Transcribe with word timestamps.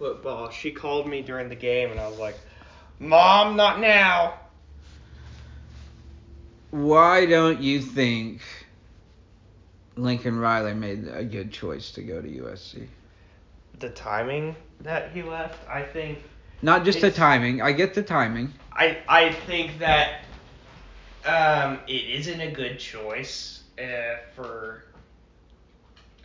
football. 0.00 0.50
She 0.50 0.72
called 0.72 1.06
me 1.06 1.20
during 1.20 1.48
the 1.50 1.54
game, 1.54 1.90
and 1.92 2.00
I 2.00 2.08
was 2.08 2.18
like, 2.18 2.36
"Mom, 2.98 3.54
not 3.54 3.78
now." 3.78 4.40
Why 6.70 7.26
don't 7.26 7.60
you 7.60 7.80
think 7.80 8.40
Lincoln 9.96 10.38
Riley 10.38 10.74
made 10.74 11.06
a 11.06 11.22
good 11.22 11.52
choice 11.52 11.92
to 11.92 12.02
go 12.02 12.22
to 12.22 12.28
USC? 12.28 12.88
The 13.78 13.90
timing 13.90 14.56
that 14.80 15.12
he 15.12 15.22
left, 15.22 15.68
I 15.68 15.82
think. 15.82 16.18
Not 16.62 16.84
just 16.84 17.00
the 17.00 17.10
timing. 17.10 17.60
I 17.60 17.72
get 17.72 17.94
the 17.94 18.02
timing. 18.02 18.52
I 18.72 18.98
I 19.08 19.32
think 19.32 19.78
that 19.80 20.24
um, 21.26 21.78
it 21.86 22.20
isn't 22.20 22.40
a 22.40 22.50
good 22.50 22.78
choice 22.78 23.62
uh, 23.78 24.16
for. 24.34 24.84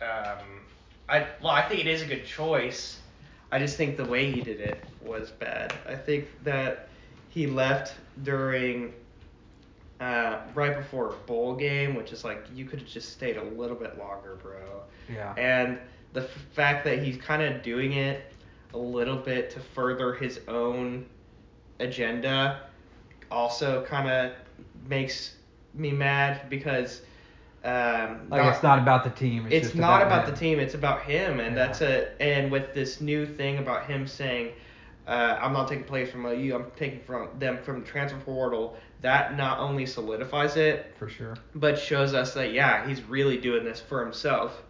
Um, 0.00 0.62
I 1.08 1.26
well, 1.42 1.52
I 1.52 1.62
think 1.68 1.80
it 1.80 1.86
is 1.86 2.02
a 2.02 2.06
good 2.06 2.24
choice. 2.24 3.00
I 3.56 3.58
just 3.58 3.78
think 3.78 3.96
the 3.96 4.04
way 4.04 4.30
he 4.30 4.42
did 4.42 4.60
it 4.60 4.84
was 5.00 5.30
bad. 5.30 5.72
I 5.88 5.94
think 5.94 6.26
that 6.44 6.90
he 7.30 7.46
left 7.46 7.94
during 8.22 8.92
uh, 9.98 10.40
right 10.54 10.76
before 10.76 11.14
a 11.14 11.16
bowl 11.26 11.56
game, 11.56 11.94
which 11.94 12.12
is 12.12 12.22
like 12.22 12.44
you 12.54 12.66
could 12.66 12.80
have 12.80 12.88
just 12.88 13.12
stayed 13.12 13.38
a 13.38 13.42
little 13.42 13.74
bit 13.78 13.96
longer, 13.96 14.38
bro. 14.42 14.82
Yeah. 15.08 15.32
And 15.38 15.78
the 16.12 16.24
f- 16.24 16.30
fact 16.52 16.84
that 16.84 17.02
he's 17.02 17.16
kind 17.16 17.40
of 17.40 17.62
doing 17.62 17.94
it 17.94 18.30
a 18.74 18.78
little 18.78 19.16
bit 19.16 19.48
to 19.52 19.60
further 19.60 20.12
his 20.12 20.38
own 20.48 21.06
agenda 21.80 22.60
also 23.30 23.86
kind 23.86 24.10
of 24.10 24.32
makes 24.86 25.36
me 25.72 25.92
mad 25.92 26.50
because 26.50 27.00
um, 27.66 28.28
Like 28.30 28.42
not- 28.42 28.54
it's 28.54 28.62
not 28.62 28.78
about 28.78 29.04
the 29.04 29.10
team. 29.10 29.46
It's, 29.50 29.66
it's 29.68 29.74
not 29.74 30.02
about 30.02 30.24
him. 30.26 30.34
the 30.34 30.40
team. 30.40 30.58
It's 30.60 30.74
about 30.74 31.02
him, 31.02 31.40
and 31.40 31.56
Yeah. 31.56 31.66
that's 31.66 31.80
a 31.82 32.22
and 32.22 32.50
with 32.50 32.72
this 32.74 33.00
new 33.00 33.26
thing 33.26 33.58
about 33.58 33.86
him 33.86 34.06
saying, 34.06 34.52
uh, 35.06 35.38
"I'm 35.40 35.52
not 35.52 35.68
taking 35.68 35.84
place 35.84 36.10
from 36.10 36.24
OU. 36.26 36.54
I'm 36.54 36.70
taking 36.76 37.00
from 37.00 37.28
them 37.38 37.58
from 37.58 37.80
the 37.80 37.86
transfer 37.86 38.18
portal." 38.20 38.76
That 39.02 39.36
not 39.36 39.58
only 39.58 39.84
solidifies 39.86 40.56
it, 40.56 40.94
for 40.98 41.08
sure. 41.08 41.34
but 41.54 41.78
shows 41.78 42.14
us 42.14 42.34
that 42.34 42.52
yeah, 42.52 42.86
he's 42.88 43.02
really 43.02 43.36
doing 43.36 43.64
this 43.64 43.80
for 43.80 44.02
himself. 44.02 44.62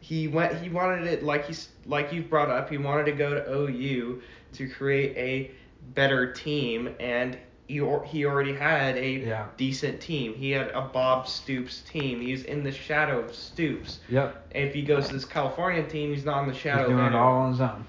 He 0.00 0.26
went. 0.28 0.54
He 0.60 0.68
wanted 0.70 1.06
it 1.06 1.22
like 1.22 1.46
he's 1.46 1.68
like 1.86 2.12
you 2.12 2.22
brought 2.22 2.50
up. 2.50 2.70
He 2.70 2.78
wanted 2.78 3.04
to 3.06 3.12
go 3.12 3.34
to 3.34 3.52
OU 3.52 4.22
to 4.54 4.68
create 4.68 5.16
a 5.16 5.50
better 5.94 6.32
team, 6.32 6.94
and 7.00 7.36
he 7.68 7.76
he 8.06 8.24
already 8.26 8.54
had 8.54 8.96
a 8.96 9.10
Yeah. 9.10 9.46
decent 9.56 10.00
team. 10.00 10.34
He 10.34 10.50
had 10.52 10.70
a 10.70 10.82
Bob 10.82 11.28
Stoops 11.28 11.82
team. 11.82 12.20
He's 12.20 12.42
in 12.44 12.64
the 12.64 12.72
shadow 12.72 13.20
of 13.20 13.34
Stoops. 13.34 14.00
Yep. 14.08 14.48
If 14.54 14.74
he 14.74 14.82
goes 14.82 15.08
to 15.08 15.14
this 15.14 15.24
California 15.26 15.84
team, 15.86 16.10
he's 16.10 16.24
not 16.24 16.42
in 16.42 16.48
the 16.48 16.54
shadow 16.54 16.88
He's 16.88 16.88
doing 16.88 17.06
of 17.06 17.12
it 17.12 17.16
all 17.16 17.34
on 17.42 17.52
his 17.52 17.60
own. 17.60 17.86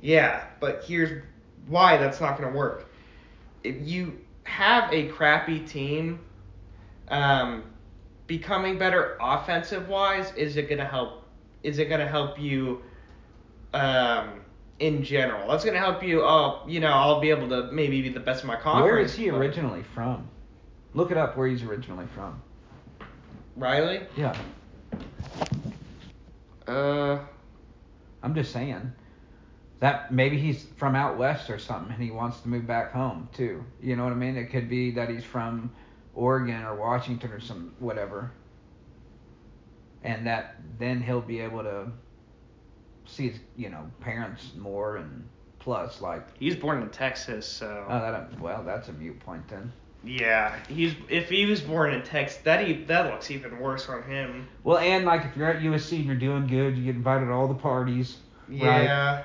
Yeah, 0.00 0.44
but 0.58 0.82
here's 0.86 1.22
why 1.68 1.98
that's 1.98 2.20
not 2.20 2.38
going 2.38 2.50
to 2.50 2.56
work. 2.58 2.86
If 3.62 3.76
you 3.80 4.18
have 4.44 4.92
a 4.92 5.08
crappy 5.08 5.60
team, 5.60 6.20
um, 7.08 7.64
becoming 8.26 8.78
better 8.78 9.18
offensive 9.20 9.88
wise, 9.88 10.32
is 10.34 10.56
it 10.56 10.68
going 10.68 10.78
to 10.78 10.86
help? 10.86 11.24
Is 11.62 11.78
it 11.78 11.86
going 11.86 12.00
to 12.00 12.08
help 12.08 12.38
you? 12.40 12.80
Um, 13.74 14.39
in 14.80 15.04
general, 15.04 15.46
that's 15.46 15.62
going 15.62 15.74
to 15.74 15.80
help 15.80 16.02
you. 16.02 16.22
Oh, 16.22 16.62
you 16.66 16.80
know, 16.80 16.88
I'll 16.88 17.20
be 17.20 17.30
able 17.30 17.48
to 17.50 17.70
maybe 17.70 18.00
be 18.02 18.08
the 18.08 18.18
best 18.18 18.42
in 18.42 18.48
my 18.48 18.56
conference. 18.56 18.84
Where 18.84 18.98
is 18.98 19.14
he 19.14 19.30
but- 19.30 19.36
originally 19.36 19.84
from? 19.94 20.28
Look 20.92 21.12
it 21.12 21.16
up 21.16 21.36
where 21.36 21.46
he's 21.46 21.62
originally 21.62 22.06
from. 22.14 22.42
Riley. 23.56 24.00
Yeah. 24.16 24.36
Uh, 26.66 27.20
I'm 28.22 28.34
just 28.34 28.52
saying. 28.52 28.92
That 29.78 30.12
maybe 30.12 30.38
he's 30.38 30.66
from 30.76 30.94
out 30.94 31.16
west 31.16 31.48
or 31.48 31.58
something 31.58 31.94
and 31.94 32.02
he 32.02 32.10
wants 32.10 32.40
to 32.40 32.48
move 32.48 32.66
back 32.66 32.92
home 32.92 33.28
too. 33.32 33.64
You 33.80 33.96
know 33.96 34.04
what 34.04 34.12
I 34.12 34.16
mean? 34.16 34.36
It 34.36 34.50
could 34.50 34.68
be 34.68 34.90
that 34.90 35.08
he's 35.08 35.24
from 35.24 35.72
Oregon 36.14 36.62
or 36.64 36.74
Washington 36.74 37.30
or 37.32 37.40
some 37.40 37.72
whatever. 37.78 38.30
And 40.04 40.26
that 40.26 40.56
then 40.78 41.00
he'll 41.00 41.22
be 41.22 41.40
able 41.40 41.62
to 41.62 41.92
see 43.10 43.30
his, 43.30 43.40
you 43.56 43.68
know, 43.68 43.90
parents 44.00 44.52
more 44.56 44.96
and 44.96 45.28
plus 45.58 46.00
like 46.00 46.36
he's 46.38 46.56
born 46.56 46.82
in 46.82 46.88
Texas, 46.90 47.46
so. 47.46 47.84
oh 47.88 48.00
that 48.00 48.40
well 48.40 48.62
that's 48.64 48.88
a 48.88 48.92
mute 48.92 49.20
point 49.20 49.46
then. 49.48 49.72
Yeah, 50.02 50.58
he's 50.68 50.94
if 51.08 51.28
he 51.28 51.44
was 51.44 51.60
born 51.60 51.92
in 51.92 52.02
Texas, 52.02 52.40
that 52.44 52.66
e- 52.66 52.84
that 52.84 53.10
looks 53.10 53.30
even 53.30 53.58
worse 53.58 53.88
on 53.88 54.02
him. 54.04 54.48
Well, 54.64 54.78
and 54.78 55.04
like 55.04 55.26
if 55.26 55.36
you're 55.36 55.50
at 55.50 55.62
USC 55.62 55.96
and 55.96 56.06
you're 56.06 56.16
doing 56.16 56.46
good, 56.46 56.76
you 56.76 56.84
get 56.84 56.96
invited 56.96 57.26
to 57.26 57.32
all 57.32 57.48
the 57.48 57.54
parties. 57.54 58.16
Right. 58.48 58.84
Yeah. 58.84 59.22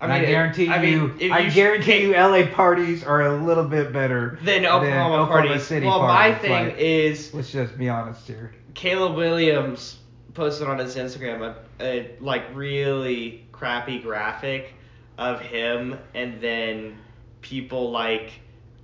I, 0.00 0.18
I 0.18 0.24
guarantee 0.24 0.68
I 0.68 0.82
you, 0.82 1.00
mean, 1.08 1.16
if 1.20 1.32
I 1.32 1.38
you 1.40 1.50
guarantee 1.52 2.02
you, 2.02 2.12
LA 2.12 2.46
parties 2.46 3.04
are 3.04 3.22
a 3.22 3.36
little 3.42 3.64
bit 3.64 3.92
better 3.92 4.38
than 4.42 4.66
Oklahoma, 4.66 5.22
Oklahoma 5.22 5.26
parties. 5.26 5.66
City 5.66 5.86
well, 5.86 6.00
parties. 6.00 6.34
my 6.34 6.38
thing 6.40 6.66
like, 6.66 6.78
is 6.78 7.32
let's 7.32 7.52
just 7.52 7.78
be 7.78 7.88
honest 7.88 8.26
here. 8.26 8.52
Caleb 8.74 9.14
Williams 9.14 9.96
posted 10.34 10.68
on 10.68 10.78
his 10.78 10.96
Instagram 10.96 11.54
a, 11.80 11.82
a 11.84 12.16
like 12.20 12.44
really 12.54 13.46
crappy 13.52 13.98
graphic 14.00 14.74
of 15.18 15.40
him, 15.40 15.98
and 16.14 16.40
then 16.40 16.96
people 17.40 17.90
like 17.90 18.32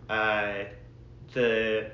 uh, 0.08 0.54
the 1.34 1.90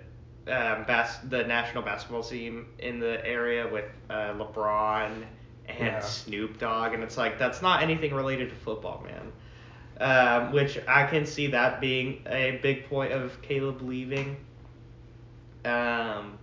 um, 0.46 0.84
bas- 0.84 1.18
the 1.28 1.42
national 1.44 1.82
basketball 1.82 2.22
team 2.22 2.66
in 2.78 3.00
the 3.00 3.24
area 3.26 3.66
with 3.66 3.86
uh, 4.10 4.32
LeBron 4.34 5.24
and 5.68 5.78
Yeah. 5.78 6.00
Snoop 6.00 6.58
Dogg, 6.58 6.94
and 6.94 7.02
it's 7.02 7.16
like 7.16 7.38
that's 7.38 7.62
not 7.62 7.82
anything 7.82 8.14
related 8.14 8.50
to 8.50 8.54
football, 8.56 9.04
man. 9.04 9.32
Um, 9.98 10.52
which 10.52 10.78
I 10.86 11.06
can 11.06 11.24
see 11.24 11.46
that 11.48 11.80
being 11.80 12.22
a 12.26 12.60
big 12.62 12.86
point 12.88 13.12
of 13.12 13.40
Caleb 13.40 13.80
leaving. 13.80 14.36
Um, 15.64 16.38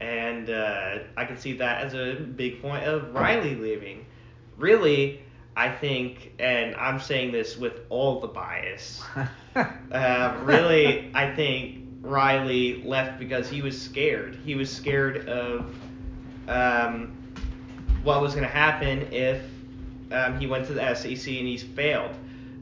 and 0.00 0.50
uh, 0.50 0.98
I 1.16 1.24
can 1.24 1.36
see 1.36 1.54
that 1.54 1.84
as 1.84 1.94
a 1.94 2.14
big 2.14 2.62
point 2.62 2.84
of 2.84 3.14
Riley 3.14 3.54
leaving. 3.54 4.06
Really, 4.56 5.22
I 5.56 5.70
think, 5.70 6.32
and 6.38 6.74
I'm 6.76 7.00
saying 7.00 7.32
this 7.32 7.56
with 7.56 7.80
all 7.88 8.20
the 8.20 8.28
bias. 8.28 9.02
Um, 9.56 9.74
really, 10.44 11.10
I 11.14 11.34
think 11.34 11.84
Riley 12.00 12.82
left 12.84 13.18
because 13.18 13.48
he 13.48 13.62
was 13.62 13.80
scared. 13.80 14.38
He 14.44 14.54
was 14.54 14.70
scared 14.70 15.28
of 15.28 15.74
um, 16.48 17.16
what 18.02 18.20
was 18.20 18.34
going 18.34 18.46
to 18.46 18.52
happen 18.52 19.12
if 19.12 19.42
um, 20.12 20.38
he 20.38 20.46
went 20.46 20.66
to 20.66 20.74
the 20.74 20.94
SEC 20.94 21.10
and 21.10 21.46
he's 21.46 21.62
failed. 21.62 22.14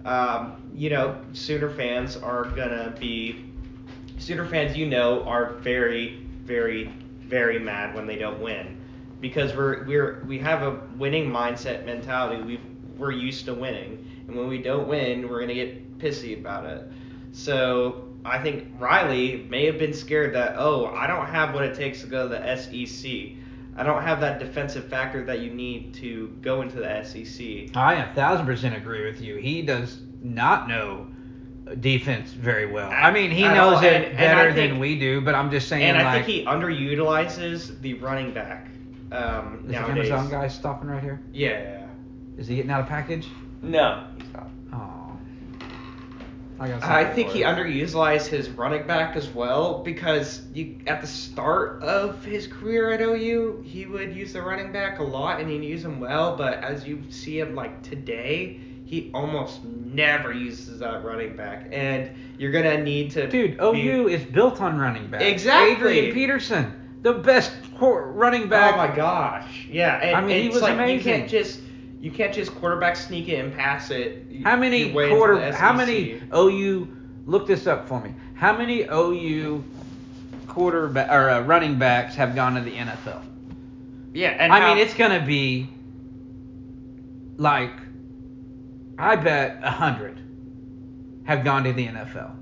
Um, 0.05 0.71
you 0.75 0.91
know, 0.91 1.21
Sooner 1.33 1.71
fans 1.71 2.17
are 2.17 2.45
going 2.45 2.71
to 2.71 2.95
be. 2.99 3.45
Sooner 4.19 4.47
fans, 4.47 4.77
you 4.77 4.87
know, 4.87 5.23
are 5.25 5.55
very, 5.55 6.27
very, 6.45 6.93
very 7.28 7.59
mad 7.59 7.94
when 7.94 8.06
they 8.06 8.16
don't 8.16 8.41
win 8.41 8.78
because 9.20 9.54
we're 9.54 9.84
we're 9.84 10.25
we 10.26 10.38
have 10.38 10.62
a 10.62 10.81
winning 10.97 11.31
mindset 11.31 11.84
mentality. 11.84 12.42
We 12.42 12.60
we're 12.97 13.12
used 13.12 13.44
to 13.47 13.54
winning, 13.54 14.06
and 14.26 14.37
when 14.37 14.48
we 14.48 14.59
don't 14.59 14.88
win, 14.88 15.28
we're 15.28 15.41
gonna 15.41 15.54
get 15.54 15.98
pissy 15.98 16.38
about 16.38 16.64
it. 16.66 16.88
So 17.32 18.09
I 18.25 18.38
think 18.38 18.69
Riley 18.78 19.47
may 19.48 19.66
have 19.66 19.78
been 19.78 19.92
scared 19.92 20.34
that 20.34 20.54
oh 20.59 20.87
I 20.87 21.06
don't 21.06 21.26
have 21.26 21.54
what 21.54 21.64
it 21.64 21.75
takes 21.75 22.00
to 22.03 22.06
go 22.06 22.28
to 22.28 22.34
the 22.34 22.56
SEC. 22.56 23.10
I 23.78 23.82
don't 23.82 24.03
have 24.03 24.20
that 24.20 24.38
defensive 24.38 24.88
factor 24.88 25.22
that 25.25 25.41
you 25.41 25.50
need 25.50 25.93
to 25.94 26.28
go 26.41 26.62
into 26.62 26.76
the 26.76 27.03
SEC. 27.04 27.76
I 27.76 27.94
a 27.94 28.14
thousand 28.14 28.47
percent 28.47 28.75
agree 28.75 29.04
with 29.04 29.20
you. 29.20 29.37
He 29.37 29.62
does 29.62 30.00
not 30.22 30.69
know 30.69 31.08
defense 31.75 32.31
very 32.31 32.66
well. 32.71 32.91
I 32.93 33.10
mean, 33.10 33.31
he 33.31 33.43
knows 33.43 33.78
all, 33.78 33.84
it 33.84 33.93
and- 33.93 34.04
and 34.06 34.16
better 34.16 34.50
I 34.50 34.53
think- 34.53 34.72
than 34.72 34.78
we 34.78 34.99
do, 34.99 35.21
but 35.21 35.34
I'm 35.34 35.50
just 35.50 35.69
saying, 35.69 35.82
And 35.84 35.99
I 35.99 36.04
like, 36.16 36.25
think 36.25 36.38
he 36.41 36.44
underutilizes 36.47 37.81
the 37.81 37.94
running 37.94 38.32
back 38.32 38.69
um, 39.12 39.65
is 39.66 39.72
the. 39.72 39.78
Amazon 39.78 40.31
guy 40.31 40.49
stopping 40.49 40.88
right 40.88 41.03
here? 41.03 41.21
Yeah. 41.32 41.87
Is 42.38 42.47
he 42.49 42.56
getting 42.56 42.71
out 42.71 42.81
of 42.82 42.87
package? 42.88 43.26
No, 43.62 44.05
he's 44.19 44.32
not. 44.32 44.49
Oh. 44.73 45.19
I, 46.58 47.00
I 47.02 47.05
think 47.05 47.29
he 47.31 47.43
underutilized 47.43 48.29
his 48.29 48.49
running 48.49 48.87
back 48.87 49.14
as 49.14 49.29
well 49.29 49.82
because 49.82 50.43
you 50.55 50.79
at 50.87 51.00
the 51.02 51.06
start 51.06 51.82
of 51.82 52.25
his 52.25 52.46
career 52.46 52.93
at 52.93 53.00
OU, 53.02 53.62
he 53.67 53.85
would 53.87 54.14
use 54.14 54.32
the 54.32 54.41
running 54.41 54.73
back 54.73 54.99
a 54.99 55.02
lot 55.02 55.38
and 55.41 55.50
he'd 55.50 55.62
use 55.64 55.85
him 55.85 56.00
well, 56.00 56.35
but 56.37 56.55
as 56.64 56.87
you 56.87 57.02
see 57.11 57.38
him 57.38 57.55
like 57.55 57.82
today, 57.82 58.58
he 58.87 59.11
almost 59.12 59.62
never 59.65 60.33
uses 60.33 60.79
that 60.79 61.05
running 61.05 61.37
back. 61.37 61.67
And 61.73 62.09
you're 62.38 62.53
gonna 62.53 62.83
need 62.83 63.11
to 63.11 63.27
Dude, 63.29 63.59
be- 63.59 63.62
OU 63.62 64.09
is 64.09 64.23
built 64.25 64.61
on 64.61 64.79
running 64.79 65.09
back. 65.09 65.23
Exactly. 65.23 65.99
Adrian 65.99 66.15
Peterson, 66.15 66.73
the 67.03 67.12
best 67.12 67.53
running 67.81 68.49
back. 68.49 68.75
Oh 68.75 68.77
my 68.79 68.94
gosh. 68.94 69.67
Yeah, 69.71 69.97
and 69.97 70.17
I 70.17 70.21
mean, 70.21 70.41
he 70.43 70.49
was 70.49 70.62
like 70.62 70.88
you 70.91 71.00
can't 71.00 71.29
just 71.29 71.61
you 72.00 72.11
can't 72.12 72.33
just 72.33 72.55
quarterback 72.55 72.94
sneak 72.97 73.29
it 73.29 73.44
and 73.44 73.53
pass 73.53 73.91
it. 73.91 74.25
How 74.44 74.56
many 74.56 74.85
your 74.85 74.94
way 74.94 75.05
into 75.05 75.17
quarter? 75.17 75.53
How 75.53 75.73
many 75.73 76.21
OU? 76.35 76.89
Look 77.27 77.49
this 77.49 77.67
up 77.67 77.89
for 77.89 78.00
me. 78.00 78.15
How 78.35 78.56
many 78.56 78.85
OU 78.85 79.65
quarterback 80.47 81.11
or 81.11 81.29
uh, 81.29 81.41
running 81.43 81.77
backs 81.77 82.15
have 82.15 82.37
gone 82.37 82.55
to 82.55 82.61
the 82.61 82.71
NFL? 82.71 83.21
Yeah, 84.15 84.37
and 84.39 84.53
I 84.53 84.61
how- 84.61 84.75
mean, 84.75 84.79
it's 84.79 84.94
gonna 84.94 85.25
be 85.27 85.69
like 87.37 87.73
I 88.98 89.16
bet 89.16 89.58
a 89.62 89.70
hundred 89.70 90.20
have 91.25 91.44
gone 91.44 91.64
to 91.64 91.72
the 91.72 91.87
NFL. 91.87 92.34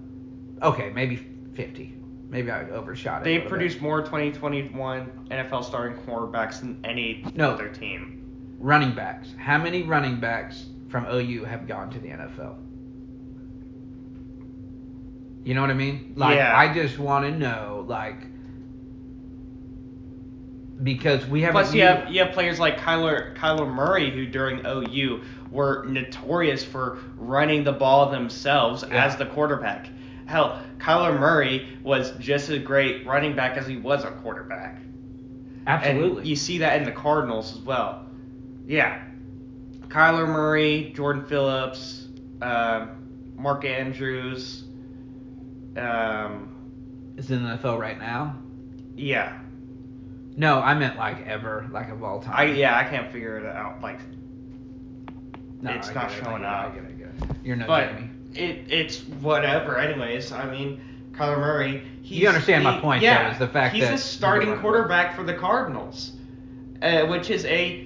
Okay, 0.62 0.90
maybe 0.94 1.16
fifty. 1.54 1.96
Maybe 2.28 2.50
I 2.50 2.68
overshot 2.70 3.22
it. 3.22 3.24
They 3.24 3.38
produced 3.38 3.80
more 3.80 4.00
2021 4.02 5.28
NFL 5.30 5.64
starting 5.64 5.96
quarterbacks 6.02 6.60
than 6.60 6.80
any 6.84 7.24
No. 7.34 7.50
other 7.52 7.68
team. 7.68 8.20
running 8.58 8.94
backs. 8.94 9.28
How 9.38 9.58
many 9.58 9.82
running 9.82 10.18
backs 10.20 10.66
from 10.88 11.06
OU 11.06 11.44
have 11.44 11.68
gone 11.68 11.90
to 11.90 11.98
the 11.98 12.08
NFL? 12.08 12.56
You 15.44 15.54
know 15.54 15.60
what 15.60 15.70
I 15.70 15.74
mean? 15.74 16.14
Like 16.16 16.36
Yeah. 16.36 16.56
I 16.58 16.72
just 16.72 16.98
want 16.98 17.26
to 17.26 17.30
know, 17.30 17.84
like, 17.86 18.26
because 20.82 21.26
we 21.26 21.42
haven't. 21.42 21.62
Plus, 21.62 21.74
you 21.74 21.82
have 21.82 22.10
you 22.10 22.20
have 22.22 22.32
players 22.32 22.58
like 22.58 22.78
Kyler 22.78 23.36
Kyler 23.36 23.72
Murray 23.72 24.10
who 24.10 24.26
during 24.26 24.64
OU 24.66 25.20
were 25.54 25.84
notorious 25.86 26.62
for 26.64 26.98
running 27.16 27.64
the 27.64 27.72
ball 27.72 28.10
themselves 28.10 28.84
Yeah. 28.86 29.04
as 29.06 29.16
the 29.16 29.24
quarterback. 29.26 29.88
Hell, 30.26 30.58
Kyler 30.78 31.18
Murray 31.18 31.66
was 31.82 32.10
just 32.18 32.50
as 32.50 32.58
great 32.62 33.06
running 33.06 33.34
back 33.36 33.56
as 33.56 33.66
he 33.66 33.76
was 33.76 34.04
a 34.04 34.10
quarterback. 34.10 34.80
absolutely. 35.66 36.18
And 36.18 36.26
you 36.26 36.36
see 36.36 36.58
that 36.58 36.76
in 36.78 36.84
the 36.84 36.92
Cardinals 36.92 37.54
as 37.56 37.60
well. 37.62 38.04
Yeah. 38.66 39.00
Kyler 39.88 40.26
Murray, 40.26 40.92
Jordan 40.94 41.24
Phillips, 41.24 42.08
um, 42.42 42.90
Mark 43.36 43.64
Andrews. 43.64 44.64
Um, 45.76 47.14
is 47.16 47.30
in 47.30 47.42
the 47.44 47.50
NFL 47.56 47.78
right 47.78 47.98
now. 47.98 48.36
yeah. 48.96 49.38
No, 50.36 50.58
I 50.60 50.74
meant 50.74 50.96
like 50.96 51.24
ever, 51.28 51.68
like 51.70 51.90
of 51.90 52.02
all 52.02 52.20
time. 52.20 52.34
I 52.36 52.44
yeah, 52.46 52.76
I 52.76 52.82
can't 52.84 53.12
figure 53.12 53.38
it 53.38 53.46
out. 53.46 53.80
Like, 53.80 54.00
No, 55.64 55.72
it's 55.72 55.88
I 55.88 55.94
not 55.94 56.08
get 56.08 56.18
it, 56.18 56.22
I 56.22 56.24
showing 56.24 56.42
get 56.42 56.48
it, 56.48 56.52
I 56.52 56.64
up. 56.66 56.74
get 56.74 56.84
it, 56.84 56.86
I 56.86 56.92
get 56.92 57.30
it. 57.30 57.36
You're 57.44 57.56
no 57.56 57.66
but 57.66 57.88
Jamie. 57.90 58.10
it 58.34 58.66
it's 58.68 59.00
whatever. 59.00 59.78
Anyways, 59.78 60.32
I 60.32 60.50
mean, 60.50 60.80
Kyler 61.12 61.38
Murray. 61.38 61.82
He's, 62.02 62.18
You 62.20 62.28
understand 62.28 62.64
my 62.64 62.74
he- 62.74 62.80
point, 62.80 63.02
Yeah, 63.02 63.24
though, 63.24 63.32
is 63.32 63.38
the 63.38 63.48
fact 63.48 63.74
he's 63.74 63.84
that 63.84 63.94
a 63.94 63.98
starting 63.98 64.56
quarterback 64.58 65.16
for 65.16 65.22
the 65.24 65.34
Cardinals, 65.34 66.12
uh, 66.82 67.06
which 67.06 67.30
is 67.30 67.44
a 67.46 67.84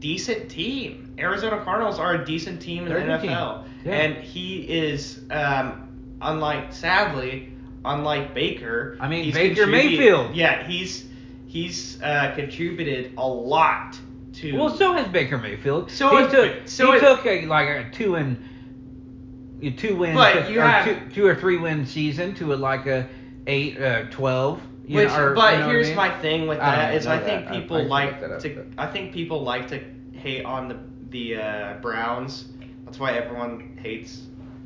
decent 0.00 0.50
team. 0.50 1.14
Arizona 1.18 1.62
Cardinals 1.64 1.98
are 1.98 2.14
a 2.14 2.24
decent 2.24 2.60
team 2.60 2.82
in 2.82 2.88
They're 2.88 2.98
a 2.98 3.00
the 3.02 3.06
good 3.06 3.20
team. 3.22 3.30
NFL, 3.30 3.64
Yeah. 3.84 3.92
and 3.92 4.16
he 4.16 4.56
is 4.62 5.20
um, 5.30 5.88
unlike 6.20 6.72
sadly, 6.72 7.52
unlike 7.84 8.34
Baker. 8.34 8.96
I 9.00 9.08
mean, 9.08 9.24
he's 9.24 9.34
Baker 9.34 9.62
contributed- 9.64 9.98
Mayfield. 10.00 10.34
Yeah, 10.34 10.66
he's 10.66 11.06
he's 11.46 12.02
uh, 12.02 12.32
contributed 12.34 13.12
a 13.16 13.26
lot 13.26 13.98
to. 14.34 14.56
Well, 14.56 14.70
so 14.76 14.92
has 14.92 15.06
Baker 15.08 15.38
Mayfield. 15.38 15.90
So 15.90 16.10
he 16.10 16.16
has- 16.22 16.32
took 16.32 16.68
so 16.68 16.90
he 16.92 16.98
it- 16.98 17.00
took 17.00 17.26
a 17.26 17.46
like 17.46 17.68
a 17.68 17.90
two 17.90 18.14
and 18.16 18.36
a 19.62 19.70
two 19.70 19.96
win 19.96 20.14
But 20.14 20.50
you 20.50 20.60
or 20.60 20.64
have- 20.66 20.84
two, 20.84 21.10
two 21.14 21.26
or 21.26 21.34
three 21.34 21.56
win 21.56 21.86
season 21.86 22.34
to 22.36 22.52
a 22.52 22.56
like 22.56 22.86
a 22.86 23.06
eight 23.46 23.80
uh, 23.80 24.04
twelve. 24.10 24.60
You 24.86 24.96
Which, 24.98 25.08
know, 25.08 25.20
or, 25.22 25.34
but 25.34 25.54
you 25.54 25.58
know 25.60 25.66
what 25.66 25.68
I 25.70 25.72
here's 25.72 25.86
mean? 25.88 25.96
my 25.96 26.10
thing 26.20 26.46
with 26.46 26.58
I 26.60 26.70
don't 26.70 26.78
that 26.78 26.88
even 26.88 26.98
is 26.98 27.06
I 27.06 27.18
think 27.18 27.46
I- 27.50 27.60
people 27.60 27.76
I 27.76 27.80
should 27.80 27.88
like 27.90 28.22
up, 28.22 28.38
to. 28.40 28.48
but- 28.50 28.66
I 28.76 28.86
think 28.86 29.12
people 29.12 29.42
like 29.42 29.68
to 29.68 29.80
hate 30.12 30.44
on 30.44 30.68
the 30.68 30.76
the 31.10 31.36
uh, 31.36 31.74
Browns. 31.80 32.48
That's 32.84 32.98
why 32.98 33.12
everyone 33.12 33.78
hates 33.80 34.22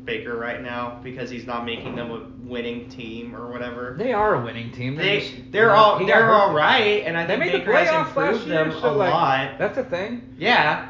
Baker 0.08 0.36
right 0.38 0.62
now 0.62 0.98
because 1.04 1.28
he's 1.28 1.46
not 1.46 1.66
making 1.66 1.94
them 1.94 2.10
a 2.10 2.22
winning 2.48 2.88
team 2.88 3.36
or 3.36 3.50
whatever. 3.52 3.94
They 3.98 4.14
are 4.14 4.36
a 4.40 4.44
winning 4.44 4.72
team. 4.72 4.96
They're 4.96 5.04
They 5.04 5.20
just- 5.20 5.52
they're 5.52 5.74
all 5.76 6.04
they're 6.04 6.32
all 6.32 6.54
right, 6.54 7.02
and 7.04 7.14
I 7.16 7.26
They 7.26 7.36
think 7.36 7.52
Baker 7.52 7.72
the 7.72 7.78
has 7.84 8.06
improved 8.08 8.46
year, 8.46 8.64
them 8.64 8.72
so 8.80 8.90
a 8.90 8.92
like, 8.92 9.12
lot. 9.12 9.58
That's 9.58 9.76
a 9.76 9.84
thing. 9.84 10.22
Yeah, 10.38 10.86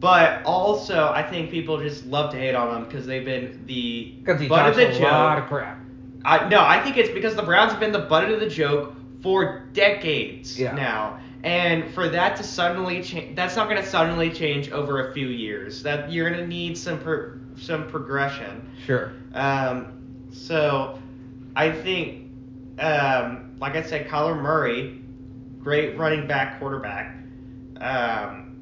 but 0.00 0.42
also 0.46 1.12
I 1.14 1.22
think 1.22 1.50
people 1.50 1.78
just 1.78 2.06
love 2.06 2.30
to 2.32 2.38
hate 2.38 2.54
on 2.54 2.72
them 2.72 2.84
because 2.84 3.04
they've 3.06 3.24
been 3.24 3.62
the 3.66 4.14
he 4.38 4.48
butt 4.48 4.70
of 4.70 4.76
the 4.76 4.88
a 4.88 4.98
lot 5.02 5.34
joke. 5.36 5.44
of 5.44 5.48
crap. 5.50 5.78
I, 6.24 6.48
no, 6.48 6.64
I 6.64 6.80
think 6.80 6.96
it's 6.96 7.10
because 7.10 7.34
the 7.36 7.42
Browns 7.42 7.70
have 7.72 7.80
been 7.80 7.92
the 7.92 7.98
butt 7.98 8.24
of 8.30 8.40
the 8.40 8.48
joke 8.48 8.94
for 9.20 9.66
decades 9.74 10.58
Yeah. 10.58 10.72
now, 10.74 11.18
and 11.42 11.84
for 11.92 12.08
that 12.08 12.36
to 12.36 12.42
suddenly 12.42 13.02
change, 13.02 13.36
that's 13.36 13.56
not 13.56 13.68
going 13.68 13.80
to 13.82 13.86
suddenly 13.86 14.30
change 14.30 14.70
over 14.70 15.06
a 15.10 15.12
few 15.12 15.26
years. 15.26 15.82
That 15.82 16.10
you're 16.10 16.30
going 16.30 16.40
to 16.40 16.46
need 16.46 16.78
some 16.78 16.98
pro- 16.98 17.32
some 17.56 17.88
progression. 17.88 18.68
Sure. 18.86 19.12
Um, 19.32 20.28
so 20.32 20.98
I 21.56 21.70
think, 21.70 22.30
um, 22.78 23.56
like 23.58 23.76
I 23.76 23.82
said, 23.82 24.08
Kyler 24.08 24.40
Murray, 24.40 25.00
great 25.60 25.96
running 25.96 26.26
back, 26.26 26.58
quarterback, 26.58 27.16
um, 27.80 28.56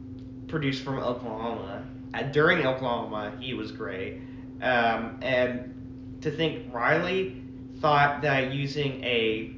produced 0.49 0.85
from 0.85 0.99
Oklahoma. 0.99 1.85
Uh, 2.15 2.23
during 2.25 2.67
Oklahoma, 2.67 3.33
he 3.41 3.55
was 3.55 3.73
great. 3.73 4.21
Um, 4.61 5.19
and 5.23 6.19
to 6.21 6.31
think 6.31 6.73
Riley 6.73 7.43
thought 7.81 8.23
that 8.23 8.53
using 8.53 9.03
a 9.03 9.55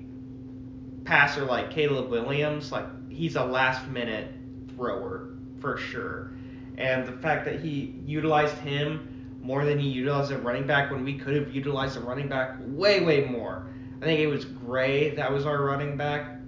passer 1.05 1.45
like 1.45 1.71
Caleb 1.71 2.09
Williams, 2.09 2.73
like 2.73 2.87
he's 3.11 3.37
a 3.37 3.45
last 3.45 3.87
minute 3.89 4.33
thrower 4.75 5.35
for 5.61 5.77
sure. 5.77 6.33
And 6.79 7.07
the 7.07 7.13
fact 7.13 7.45
that 7.45 7.61
he 7.61 7.95
utilized 8.07 8.57
him 8.59 9.14
more 9.45 9.65
than 9.67 9.79
he 9.79 9.89
utilized 9.89 10.33
a 10.33 10.39
running 10.39 10.67
back 10.67 10.91
when 10.91 11.05
we 11.05 11.19
could 11.19 11.37
have 11.37 11.55
utilized 11.55 11.99
a 11.99 12.01
running 12.01 12.29
back 12.29 12.57
way, 12.61 13.05
way 13.05 13.25
more. 13.25 13.67
I 14.01 14.05
think 14.07 14.21
it 14.21 14.27
was 14.27 14.47
Gray 14.47 15.11
that 15.11 15.31
was 15.31 15.45
our 15.45 15.63
running 15.63 15.97
back 15.99 16.39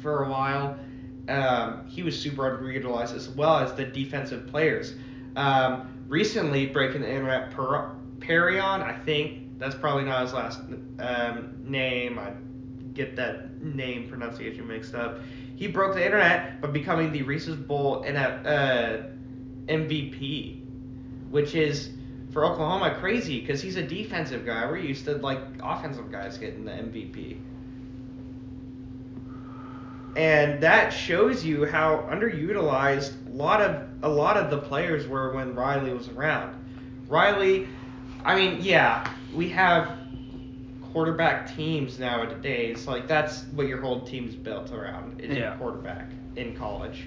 for 0.00 0.24
a 0.24 0.30
while. 0.30 0.78
Um, 1.28 1.86
he 1.86 2.02
was 2.02 2.18
super 2.18 2.42
underutilized 2.42 3.14
as 3.14 3.28
well 3.28 3.58
as 3.58 3.74
the 3.74 3.84
defensive 3.84 4.46
players. 4.46 4.94
Um, 5.36 6.04
recently, 6.08 6.66
breaking 6.66 7.02
the 7.02 7.10
internet, 7.10 7.50
per- 7.50 7.94
Perrion, 8.18 8.82
I 8.82 8.98
think 9.04 9.58
that's 9.58 9.74
probably 9.74 10.04
not 10.04 10.22
his 10.22 10.32
last 10.32 10.60
um, 10.98 11.54
name. 11.62 12.18
I 12.18 12.32
get 12.94 13.14
that 13.16 13.62
name 13.62 14.08
pronunciation 14.08 14.66
mixed 14.66 14.94
up. 14.94 15.18
He 15.54 15.66
broke 15.66 15.94
the 15.94 16.04
internet 16.04 16.62
by 16.62 16.68
becoming 16.68 17.12
the 17.12 17.22
Reese's 17.22 17.56
Bowl 17.56 18.04
uh, 18.06 19.02
MVP, 19.68 20.62
which 21.30 21.54
is 21.54 21.90
for 22.36 22.44
Oklahoma 22.44 22.94
crazy 23.00 23.40
because 23.40 23.62
he's 23.62 23.76
a 23.76 23.82
defensive 23.82 24.44
guy. 24.44 24.66
We're 24.66 24.76
used 24.76 25.06
to 25.06 25.14
like 25.14 25.38
offensive 25.62 26.12
guys 26.12 26.36
getting 26.36 26.66
the 26.66 26.70
MVP. 26.72 27.38
And 30.18 30.60
that 30.62 30.90
shows 30.90 31.42
you 31.42 31.64
how 31.64 32.06
underutilized 32.12 33.26
a 33.26 33.30
lot 33.30 33.62
of 33.62 33.88
a 34.02 34.08
lot 34.10 34.36
of 34.36 34.50
the 34.50 34.58
players 34.58 35.08
were 35.08 35.32
when 35.32 35.54
Riley 35.54 35.94
was 35.94 36.08
around. 36.08 36.54
Riley, 37.08 37.68
I 38.22 38.36
mean, 38.36 38.58
yeah, 38.60 39.10
we 39.34 39.48
have 39.48 39.96
quarterback 40.92 41.56
teams 41.56 41.98
nowadays. 41.98 42.86
Like 42.86 43.08
that's 43.08 43.44
what 43.54 43.66
your 43.66 43.80
whole 43.80 44.02
team's 44.02 44.34
built 44.34 44.72
around 44.72 45.22
is 45.22 45.38
Yeah. 45.38 45.54
a 45.54 45.56
quarterback 45.56 46.10
in 46.36 46.54
college. 46.54 47.06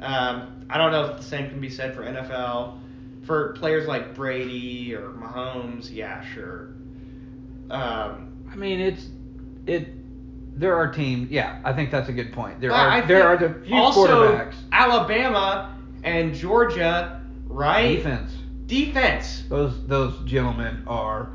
Um, 0.00 0.64
I 0.70 0.78
don't 0.78 0.92
know 0.92 1.06
if 1.06 1.16
the 1.16 1.24
same 1.24 1.48
can 1.50 1.60
be 1.60 1.70
said 1.70 1.92
for 1.96 2.02
NFL. 2.04 2.76
For 3.30 3.52
players 3.52 3.86
like 3.86 4.12
Brady 4.16 4.92
or 4.92 5.10
Mahomes, 5.10 5.88
yeah, 5.94 6.20
sure. 6.34 6.70
Um, 7.70 8.32
I 8.50 8.56
mean, 8.56 8.80
it's 8.80 9.06
it. 9.68 9.86
There 10.58 10.74
are 10.74 10.90
teams. 10.90 11.30
Yeah, 11.30 11.60
I 11.64 11.72
think 11.72 11.92
that's 11.92 12.08
a 12.08 12.12
good 12.12 12.32
point. 12.32 12.60
There 12.60 12.72
are 12.72 13.06
there 13.06 13.28
are 13.28 13.36
the 13.36 13.54
few 13.64 13.76
also 13.76 14.08
quarterbacks. 14.08 14.56
Alabama 14.72 15.78
and 16.02 16.34
Georgia, 16.34 17.22
right? 17.46 17.98
Defense. 17.98 18.32
Defense. 18.66 19.44
Those 19.48 19.86
those 19.86 20.18
gentlemen 20.24 20.82
are 20.88 21.30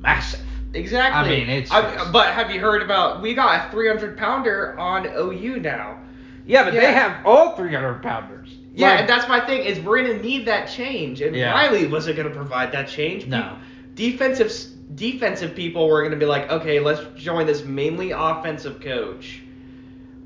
massive. 0.00 0.40
Exactly. 0.74 1.36
I 1.36 1.38
mean, 1.38 1.48
it's 1.48 1.70
I- 1.70 2.10
but 2.10 2.34
have 2.34 2.50
you 2.50 2.58
heard 2.58 2.82
about? 2.82 3.22
We 3.22 3.34
got 3.34 3.68
a 3.68 3.70
300 3.70 4.18
pounder 4.18 4.76
on 4.80 5.06
OU 5.06 5.60
now. 5.60 5.98
Yeah, 6.44 6.64
but 6.64 6.74
Yeah. 6.74 6.80
they 6.80 6.92
have 6.92 7.24
all 7.24 7.54
300 7.54 8.02
pounders. 8.02 8.56
Yeah, 8.80 8.90
Like, 8.90 9.00
and 9.00 9.08
that's 9.08 9.28
my 9.28 9.40
thing 9.40 9.64
is 9.64 9.80
we're 9.80 10.02
gonna 10.02 10.22
need 10.22 10.46
that 10.46 10.68
change, 10.68 11.20
and 11.20 11.36
Yeah. 11.36 11.52
Riley 11.52 11.86
wasn't 11.86 12.16
gonna 12.16 12.30
provide 12.30 12.72
that 12.72 12.88
change. 12.88 13.26
No. 13.26 13.56
defensive 13.94 14.52
defensive 14.94 15.54
people 15.54 15.86
were 15.88 16.02
gonna 16.02 16.16
be 16.16 16.26
like, 16.26 16.50
okay, 16.50 16.80
let's 16.80 17.02
join 17.20 17.46
this 17.46 17.64
mainly 17.64 18.12
offensive 18.12 18.80
coach, 18.80 19.40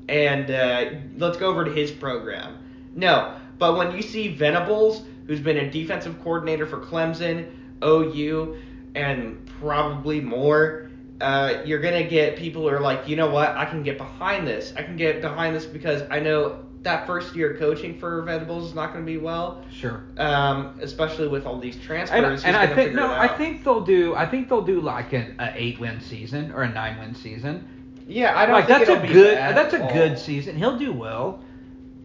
and 0.07 0.49
uh, 0.49 0.85
let's 1.17 1.37
go 1.37 1.47
over 1.47 1.65
to 1.65 1.71
his 1.71 1.91
program. 1.91 2.57
No, 2.95 3.33
but 3.59 3.75
when 3.77 3.91
you 3.95 4.01
see 4.01 4.29
Venables, 4.29 5.03
who's 5.27 5.39
been 5.39 5.57
a 5.57 5.69
defensive 5.69 6.21
coordinator 6.23 6.65
for 6.65 6.79
Clemson, 6.79 7.47
OU, 7.83 8.55
and 8.95 9.45
probably 9.59 10.21
more. 10.21 10.89
Uh, 11.21 11.61
you're 11.65 11.79
gonna 11.79 12.03
get 12.03 12.35
people 12.35 12.63
who 12.63 12.67
are 12.67 12.79
like, 12.81 13.07
you 13.07 13.15
know 13.15 13.29
what, 13.29 13.49
I 13.55 13.65
can 13.65 13.83
get 13.83 13.97
behind 13.97 14.47
this. 14.47 14.73
I 14.77 14.83
can 14.83 14.97
get 14.97 15.21
behind 15.21 15.55
this 15.55 15.65
because 15.65 16.03
I 16.11 16.19
know 16.19 16.64
that 16.85 17.05
first 17.05 17.35
year 17.35 17.55
coaching 17.57 17.99
for 17.99 18.21
Venables 18.21 18.69
is 18.69 18.73
not 18.73 18.93
going 18.93 19.05
to 19.05 19.11
be 19.11 19.17
well, 19.17 19.63
Sure. 19.71 20.03
um, 20.17 20.77
especially 20.81 21.27
with 21.27 21.45
all 21.45 21.59
these 21.59 21.75
transfers. 21.77 22.43
And, 22.45 22.55
and 22.55 22.57
I 22.57 22.73
think 22.73 22.93
no, 22.93 23.11
I 23.11 23.27
think 23.27 23.63
they'll 23.63 23.81
do. 23.81 24.15
I 24.15 24.25
think 24.25 24.47
they'll 24.49 24.61
do 24.61 24.79
like 24.79 25.11
an 25.13 25.35
a 25.39 25.51
eight 25.55 25.79
win 25.79 25.99
season 25.99 26.51
or 26.53 26.63
a 26.63 26.69
nine 26.69 26.97
win 26.99 27.13
season. 27.13 27.67
Yeah, 28.07 28.37
I 28.37 28.45
don't 28.45 28.53
like 28.53 28.67
think 28.67 28.85
that's 28.87 29.03
a 29.03 29.13
good. 29.13 29.37
That's 29.37 29.73
a 29.73 29.79
good 29.93 30.17
season. 30.17 30.55
He'll 30.55 30.77
do 30.77 30.93
well. 30.93 31.41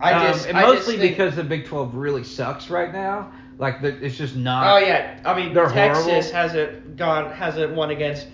I 0.01 0.13
Um, 0.15 0.33
just, 0.33 0.47
and 0.49 0.57
I 0.57 0.63
mostly 0.63 0.95
just 0.95 0.99
think, 1.05 1.17
because 1.17 1.37
the 1.37 1.45
Big 1.45 1.67
12 1.67 1.95
really 1.95 2.25
sucks 2.25 2.71
right 2.71 2.91
now. 2.93 3.33
Like 3.59 3.83
the, 3.83 3.89
it's 4.03 4.17
just 4.17 4.35
not. 4.35 4.67
Oh 4.67 4.79
yeah, 4.79 5.21
I 5.27 5.35
mean 5.37 5.53
Texas 5.55 5.75
horrible. 5.75 6.33
hasn't 6.33 6.97
gone 6.97 7.31
hasn't 7.33 7.75
won 7.75 7.91
against 7.91 8.27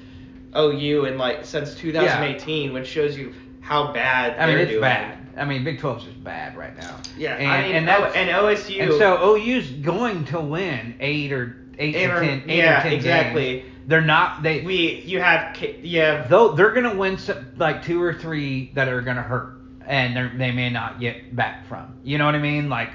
OU 0.57 1.07
in 1.07 1.19
like 1.19 1.45
since 1.45 1.75
2018, 1.75 2.73
which 2.73 2.87
shows 2.87 3.17
you 3.19 3.35
how 3.61 3.93
bad 3.93 4.39
I 4.39 4.47
mean, 4.47 4.55
they're 4.55 4.63
it's 4.63 4.71
doing. 4.71 4.81
bad. 4.83 5.19
I 5.37 5.45
mean, 5.45 5.65
Big 5.65 5.79
12's 5.81 6.05
just 6.05 6.23
bad 6.25 6.57
right 6.57 6.77
now. 6.77 6.99
Yeah, 7.17 7.35
and, 7.35 7.49
I 7.49 7.63
mean, 7.63 7.77
and, 7.77 7.89
that's, 7.89 8.17
and 8.17 8.31
OSU 8.31 8.83
and 8.83 8.93
so 8.95 9.37
OU's 9.37 9.71
going 9.71 10.25
to 10.27 10.41
win 10.41 10.95
eight 11.01 11.33
or 11.33 11.67
eight, 11.79 11.95
Eight 11.95 12.11
or- 12.11 12.21
ten, 12.21 12.43
eight 12.49 12.57
yeah, 12.59 12.81
or 12.81 12.83
ten 12.83 12.93
exactly. 12.93 13.61
games. 13.61 13.73
They're 13.87 14.01
not. 14.01 14.43
They 14.43 14.63
we 14.63 15.03
you 15.03 15.21
have 15.21 15.57
have 15.57 16.29
though 16.29 16.53
they're 16.53 16.73
gonna 16.73 16.97
win 16.97 17.19
some, 17.19 17.53
like 17.57 17.85
two 17.85 18.03
or 18.03 18.13
three 18.15 18.73
that 18.75 18.89
are 18.89 19.01
gonna 19.01 19.23
hurt, 19.23 19.61
and 19.87 20.17
they 20.17 20.37
they 20.37 20.53
may 20.53 20.71
not 20.71 20.99
get 20.99 21.37
back 21.37 21.67
from. 21.69 21.95
You 22.03 22.19
know 22.19 22.25
what 22.27 22.35
I 22.35 22.41
mean? 22.41 22.69
Like, 22.69 22.91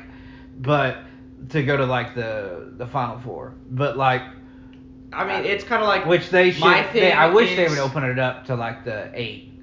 but 0.59 0.97
to 1.49 1.63
go 1.63 1.77
to 1.77 1.85
like 1.85 2.13
the 2.13 2.73
the 2.75 2.85
final 2.87 3.19
four, 3.19 3.53
but 3.69 3.95
like 3.95 4.21
I 5.13 5.23
mean 5.25 5.45
it's 5.45 5.63
kind 5.63 5.81
of 5.81 5.87
like 5.87 6.05
which 6.05 6.29
they 6.29 6.51
should. 6.51 6.85
They, 6.91 7.13
I 7.13 7.27
wish 7.29 7.55
they 7.55 7.69
would 7.69 7.79
open 7.79 8.03
it 8.03 8.19
up 8.19 8.45
to 8.47 8.55
like 8.55 8.83
the 8.83 9.09
eight, 9.13 9.53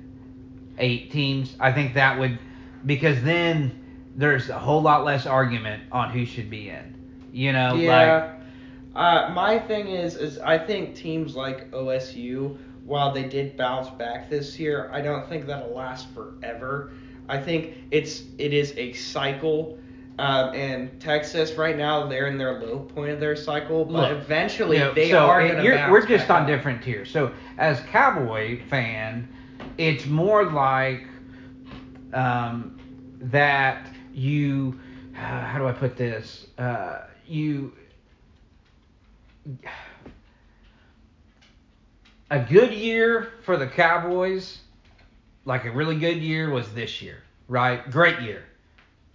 eight 0.79 1.11
teams. 1.11 1.55
I 1.61 1.73
think 1.73 1.93
that 1.93 2.19
would 2.19 2.39
because 2.87 3.23
then 3.23 3.73
there's 4.17 4.49
a 4.49 4.59
whole 4.59 4.83
lot 4.83 5.05
less 5.05 5.27
argument 5.27 5.83
on 5.93 6.11
who 6.11 6.25
should 6.27 6.51
be 6.51 6.69
in. 6.71 6.95
You 7.33 7.53
know, 7.53 7.75
like 7.75 7.83
Yeah. 7.85 8.33
uh, 8.97 9.31
my 9.35 9.59
thing 9.59 9.89
is, 9.89 10.17
is 10.17 10.39
I 10.39 10.59
think 10.59 10.95
teams 10.95 11.37
like 11.37 11.71
OSU, 11.73 12.57
while 12.85 13.13
they 13.13 13.25
did 13.25 13.57
bounce 13.57 13.91
back 13.91 14.31
this 14.31 14.59
year, 14.59 14.91
I 14.93 15.01
don't 15.03 15.29
think 15.29 15.47
that'll 15.47 15.75
last 15.75 16.09
forever. 16.15 16.91
I 17.29 17.39
think 17.39 17.75
it's 17.91 18.23
it 18.39 18.53
is 18.53 18.73
a 18.77 18.93
cycle. 18.95 19.79
Um, 20.19 20.53
and 20.53 20.99
Texas 21.01 21.55
right 21.55 21.77
now 21.77 22.07
they're 22.07 22.27
in 22.27 22.39
their 22.39 22.59
low 22.61 22.81
point 22.81 23.11
of 23.13 23.21
their 23.21 23.37
cycle, 23.37 23.85
but 23.85 23.93
Look, 23.93 24.11
eventually 24.11 24.79
you 24.79 24.85
know, 24.85 24.93
they 24.93 25.11
so 25.11 25.19
are 25.21 25.41
going 25.47 25.63
to 25.63 25.89
We're 25.93 26.05
just 26.07 26.29
on 26.29 26.43
up. 26.43 26.49
different 26.49 26.83
tiers. 26.83 27.09
So 27.09 27.31
as 27.57 27.79
Cowboy 27.83 28.61
fan, 28.69 29.29
it's 29.77 30.07
more 30.07 30.45
like 30.51 31.07
um, 32.13 32.79
that 33.21 33.89
you. 34.13 34.79
Uh, 35.15 35.21
how 35.21 35.59
do 35.59 35.67
I 35.67 35.73
put 35.73 35.97
this? 35.97 36.47
Uh, 36.59 37.03
you. 37.27 37.73
A 42.31 42.39
good 42.41 42.73
year 42.73 43.33
for 43.43 43.57
the 43.57 43.67
Cowboys, 43.67 44.59
like 45.45 45.65
a 45.65 45.71
really 45.71 45.99
good 45.99 46.19
year, 46.19 46.51
was 46.51 46.71
this 46.75 47.01
year, 47.01 47.23
right? 47.49 47.91
Great 47.91 48.21
year, 48.21 48.45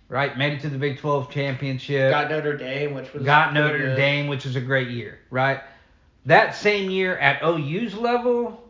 right? 0.09 0.35
Made 0.35 0.53
it 0.53 0.62
to 0.62 0.69
the 0.69 0.79
Big 0.79 0.97
12 0.97 1.29
championship 1.29 2.12
Got 2.12 2.31
Notre 2.31 2.57
Dame, 2.57 2.95
which 2.95 3.13
was 3.13 3.23
got 3.23 3.53
Notre 3.53 3.77
good. 3.77 3.95
Dame, 3.95 4.27
which 4.27 4.45
was 4.45 4.55
a 4.55 4.62
great 4.62 4.88
year, 4.88 5.19
right? 5.29 5.62
That 6.25 6.55
same 6.55 6.89
year 6.89 7.17
at 7.17 7.43
OU's 7.43 7.93
level 7.93 8.62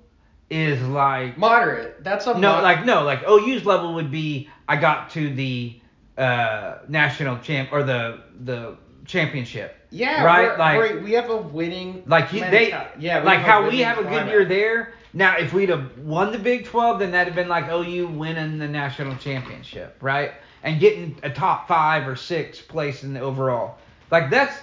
is 0.50 0.82
like 0.84 1.38
Moderate. 1.38 2.04
That's 2.04 2.28
a 2.28 2.34
no, 2.38 2.58
mo- 2.58 2.62
like 2.62 2.86
no, 2.86 3.04
like 3.04 3.24
OU's 3.28 3.66
level 3.66 3.94
would 3.96 4.12
be 4.12 4.50
I 4.68 4.78
got 4.78 5.10
to 5.12 5.34
the 5.34 5.80
uh 6.18 6.78
national 6.88 7.40
champ 7.40 7.70
or 7.72 7.84
the 7.84 8.22
the 8.44 8.78
championship. 9.06 9.76
yeah, 9.90 10.24
right, 10.24 10.58
like- 10.58 10.78
we're- 10.78 11.02
we 11.02 11.12
have 11.14 11.30
a 11.30 11.38
winning. 11.38 12.04
Like 12.06 12.32
you, 12.34 12.40
they, 12.42 12.70
yeah, 13.00 13.20
we 13.20 13.26
like 13.26 13.40
how 13.40 13.68
we 13.68 13.80
have 13.82 13.98
a 13.98 14.04
good 14.04 14.28
year 14.28 14.46
there. 14.46 14.94
Now, 15.16 15.38
if 15.38 15.54
we'd 15.54 15.70
have 15.70 15.96
won 16.00 16.32
the 16.32 16.40
Big 16.40 16.66
12, 16.66 16.98
then 17.00 17.12
that'd 17.12 17.28
have 17.32 17.36
been 17.36 17.48
like 17.50 17.70
OU 17.70 18.08
winning 18.08 18.58
the 18.58 18.68
national 18.68 19.16
championship, 19.18 19.96
right? 20.02 20.32
And 20.64 20.80
getting 20.80 21.16
a 21.22 21.30
top 21.30 21.68
five 21.68 22.08
or 22.08 22.16
six 22.16 22.60
place 22.62 23.04
in 23.04 23.14
the 23.14 23.20
overall. 23.20 23.78
Like 24.10 24.30
that's 24.30 24.56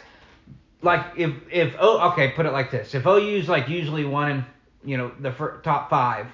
like 0.82 1.04
if 1.16 1.32
if 1.50 1.74
oh 1.78 2.10
okay, 2.12 2.30
put 2.32 2.46
it 2.46 2.52
like 2.52 2.70
this: 2.70 2.94
if 2.94 3.06
OU's 3.06 3.48
like 3.48 3.68
usually 3.68 4.04
one 4.04 4.30
in 4.30 4.44
you 4.84 4.96
know 4.96 5.12
the 5.20 5.32
fir- 5.32 5.60
top 5.62 5.90
five 5.90 6.26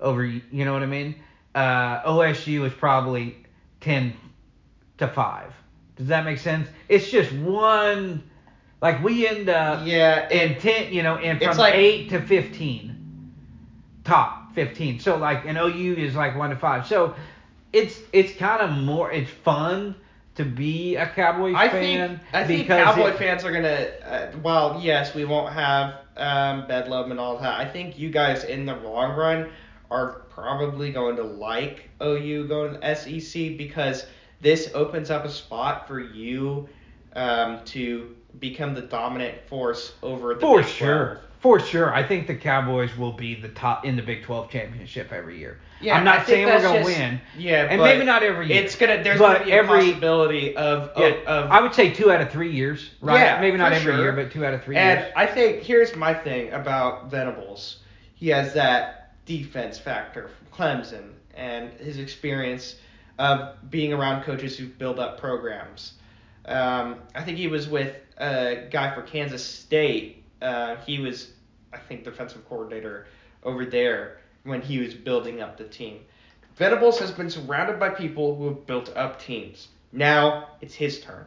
over 0.00 0.24
you 0.24 0.42
know 0.52 0.72
what 0.72 0.82
I 0.82 0.86
mean, 0.86 1.16
uh, 1.54 2.02
OSU 2.02 2.64
is 2.66 2.72
probably 2.72 3.36
ten 3.80 4.14
to 4.98 5.08
five. 5.08 5.52
Does 5.96 6.06
that 6.08 6.24
make 6.24 6.38
sense? 6.38 6.68
It's 6.88 7.10
just 7.10 7.32
one. 7.32 8.22
Like 8.80 9.02
we 9.02 9.26
end 9.26 9.48
up 9.48 9.84
Yeah, 9.86 10.28
in 10.30 10.60
ten, 10.60 10.92
you 10.92 11.02
know, 11.02 11.16
and 11.16 11.42
from 11.42 11.56
like- 11.56 11.74
eight 11.74 12.10
to 12.10 12.20
fifteen, 12.20 13.32
top 14.04 14.54
fifteen. 14.54 15.00
So 15.00 15.16
like 15.16 15.44
an 15.46 15.56
OU 15.56 15.94
is 15.96 16.14
like 16.14 16.36
one 16.36 16.50
to 16.50 16.56
five. 16.56 16.86
So 16.86 17.14
it's 17.72 17.98
it's 18.12 18.32
kind 18.36 18.60
of 18.62 18.70
more 18.70 19.10
it's 19.10 19.30
fun 19.30 19.94
to 20.38 20.44
be 20.44 20.94
a 20.96 21.06
Cowboys 21.06 21.54
I 21.56 21.68
fan 21.68 22.18
think 22.18 22.20
I 22.32 22.46
think 22.46 22.66
Cowboy 22.68 23.08
it- 23.08 23.18
fans 23.18 23.44
are 23.44 23.52
gonna. 23.52 23.88
Uh, 24.04 24.30
while 24.40 24.80
yes, 24.80 25.14
we 25.14 25.24
won't 25.24 25.52
have 25.52 25.96
um, 26.16 26.66
Bedlam 26.68 27.10
and 27.10 27.20
all 27.20 27.38
that. 27.38 27.58
I 27.60 27.64
think 27.68 27.98
you 27.98 28.08
guys 28.10 28.44
in 28.44 28.64
the 28.64 28.76
long 28.76 29.16
run 29.16 29.50
are 29.90 30.20
probably 30.30 30.92
going 30.92 31.16
to 31.16 31.24
like 31.24 31.90
OU 32.00 32.46
going 32.46 32.74
to 32.74 32.78
the 32.78 32.94
SEC 32.94 33.56
because 33.56 34.06
this 34.40 34.70
opens 34.74 35.10
up 35.10 35.24
a 35.24 35.30
spot 35.30 35.88
for 35.88 35.98
you 35.98 36.68
um, 37.16 37.64
to 37.64 38.14
become 38.38 38.74
the 38.74 38.82
dominant 38.82 39.36
force 39.48 39.94
over 40.04 40.34
the 40.34 40.40
for 40.40 40.60
Big 40.62 40.68
sure. 40.68 41.04
12. 41.14 41.18
For 41.40 41.60
sure, 41.60 41.94
I 41.94 42.02
think 42.02 42.26
the 42.26 42.34
Cowboys 42.34 42.96
will 42.96 43.12
be 43.12 43.40
the 43.40 43.48
top 43.48 43.84
in 43.84 43.94
the 43.94 44.02
Big 44.02 44.24
12 44.24 44.50
championship 44.50 45.12
every 45.12 45.38
year. 45.38 45.58
Yeah, 45.80 45.96
I'm 45.96 46.04
not 46.04 46.26
think 46.26 46.28
saying 46.28 46.46
we're 46.46 46.60
gonna 46.62 46.78
just- 46.82 46.98
win, 46.98 47.20
Yeah, 47.36 47.66
and 47.70 47.78
but 47.78 47.84
maybe 47.84 48.04
not 48.04 48.24
every 48.24 48.48
year. 48.48 48.62
It's 48.64 48.74
gonna. 48.74 49.02
There's 49.04 49.20
but 49.20 49.34
gonna 49.34 49.44
be 49.44 49.52
every, 49.52 49.78
a 49.78 49.92
possibility 49.92 50.56
of 50.56 50.90
yeah, 50.96 51.14
of 51.28 51.50
I 51.50 51.60
would 51.60 51.74
say 51.74 51.90
two 51.92 52.10
out 52.10 52.20
of 52.20 52.30
three 52.32 52.50
years, 52.50 52.90
right? 53.00 53.20
Yeah, 53.20 53.40
maybe 53.40 53.56
not 53.56 53.68
for 53.68 53.74
every 53.76 53.92
sure. 53.92 54.00
year, 54.02 54.12
but 54.12 54.32
two 54.32 54.44
out 54.44 54.54
of 54.54 54.64
three 54.64 54.76
and 54.76 54.98
years. 54.98 55.12
I 55.14 55.26
think 55.26 55.62
here's 55.62 55.94
my 55.94 56.12
thing 56.12 56.52
about 56.52 57.08
Venables. 57.10 57.78
He 58.14 58.28
has 58.30 58.52
that 58.54 59.12
defense 59.24 59.78
factor 59.78 60.28
from 60.28 60.46
Clemson 60.52 61.10
and 61.34 61.70
his 61.74 61.98
experience 61.98 62.76
of 63.20 63.54
being 63.70 63.92
around 63.92 64.24
coaches 64.24 64.58
who 64.58 64.66
build 64.66 64.98
up 64.98 65.20
programs. 65.20 65.92
Um, 66.46 66.96
I 67.14 67.22
think 67.22 67.38
he 67.38 67.46
was 67.46 67.68
with 67.68 67.94
a 68.16 68.66
guy 68.70 68.92
for 68.92 69.02
Kansas 69.02 69.44
State. 69.44 70.24
Uh, 70.40 70.76
he 70.76 70.98
was, 70.98 71.32
I 71.72 71.78
think, 71.78 72.04
defensive 72.04 72.48
coordinator 72.48 73.06
over 73.42 73.64
there 73.64 74.20
when 74.44 74.60
he 74.60 74.78
was 74.78 74.94
building 74.94 75.40
up 75.40 75.56
the 75.56 75.64
team. 75.64 76.00
Venables 76.56 76.98
has 76.98 77.10
been 77.10 77.30
surrounded 77.30 77.78
by 77.78 77.88
people 77.88 78.34
who 78.34 78.46
have 78.46 78.66
built 78.66 78.94
up 78.96 79.20
teams. 79.20 79.68
Now 79.92 80.48
it's 80.60 80.74
his 80.74 81.00
turn. 81.00 81.24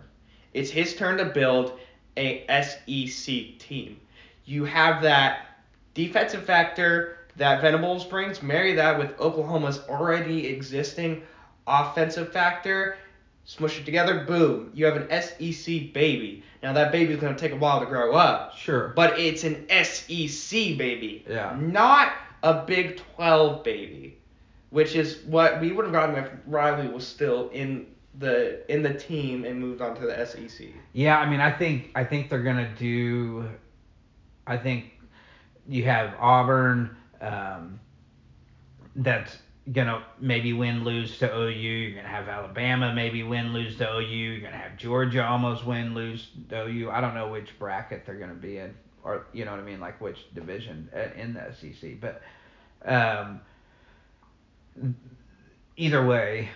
It's 0.54 0.70
his 0.70 0.96
turn 0.96 1.18
to 1.18 1.26
build 1.26 1.80
a 2.18 2.46
SEC 2.48 3.58
team. 3.60 4.00
You 4.46 4.66
have 4.66 5.02
that 5.04 5.46
defensive 5.94 6.44
factor 6.44 7.18
that 7.38 7.62
Venables 7.62 8.06
brings, 8.06 8.42
marry 8.42 8.74
that 8.74 8.98
with 9.00 9.18
Oklahoma's 9.20 9.80
already 9.88 10.48
existing 10.48 11.22
offensive 11.66 12.34
factor, 12.34 12.98
smush 13.46 13.80
it 13.80 13.86
together, 13.86 14.24
boom, 14.26 14.72
you 14.74 14.86
have 14.86 14.96
an 14.98 15.22
SEC 15.22 15.94
baby. 15.94 16.44
Now 16.64 16.74
that 16.74 16.92
baby's 16.92 17.18
going 17.20 17.36
to 17.36 17.40
take 17.40 17.52
a 17.52 17.56
while 17.58 17.80
to 17.80 17.86
grow 17.86 18.14
up, 18.14 18.56
Sure. 18.56 18.90
but 18.96 19.20
it's 19.20 19.44
an 19.44 19.66
SEC 19.70 20.78
baby, 20.78 21.26
Yeah. 21.28 21.56
not 21.60 22.14
a 22.44 22.64
Big 22.66 22.98
12 23.16 23.64
baby, 23.64 24.18
which 24.70 24.96
is 24.96 25.24
what 25.26 25.60
we 25.60 25.72
would 25.72 25.86
have 25.86 25.94
gotten 25.94 26.16
if 26.16 26.30
Riley 26.48 26.88
was 26.88 27.06
still 27.06 27.50
in 27.50 27.88
the 28.20 28.70
in 28.72 28.84
the 28.84 28.94
team 28.94 29.46
and 29.46 29.60
moved 29.60 29.82
on 29.82 29.96
to 29.96 30.02
the 30.06 30.26
SEC. 30.26 30.68
Yeah, 30.94 31.18
I 31.18 31.30
mean, 31.30 31.40
I 31.40 31.50
think 31.52 31.92
I 31.96 32.04
think 32.04 32.30
they're 32.30 32.44
gonna 32.44 32.70
do. 32.78 33.48
I 34.46 34.58
think 34.58 34.92
you 35.68 35.84
have 35.86 36.14
Auburn. 36.20 36.96
Um, 37.22 37.80
that's 38.96 39.38
gonna 39.72 40.04
maybe 40.20 40.54
win 40.54 40.84
lose 40.84 41.18
to 41.20 41.34
OU. 41.34 41.50
You're 41.52 41.96
gonna 41.96 42.08
have 42.08 42.28
Alabama 42.28 42.94
maybe 42.94 43.24
win 43.24 43.54
lose 43.54 43.78
to 43.78 43.90
OU. 43.92 44.02
You're 44.06 44.40
gonna 44.42 44.58
have 44.62 44.78
Georgia 44.78 45.26
almost 45.26 45.66
win 45.66 45.94
lose 45.94 46.30
to 46.50 46.64
OU. 46.64 46.90
I 46.90 47.02
don't 47.02 47.14
know 47.14 47.30
which 47.30 47.58
bracket 47.60 48.06
they're 48.06 48.16
gonna 48.16 48.34
be 48.34 48.58
in, 48.58 48.74
or 49.04 49.28
you 49.34 49.46
know 49.46 49.52
what 49.52 49.60
I 49.60 49.64
mean, 49.64 49.80
like 49.80 50.02
which 50.02 50.18
division 50.34 50.90
uh, 50.96 51.10
in 51.20 51.34
the 51.34 51.54
SEC. 51.54 52.00
But 52.02 52.22
um, 52.86 53.40
either 55.78 56.06
way, 56.06 56.50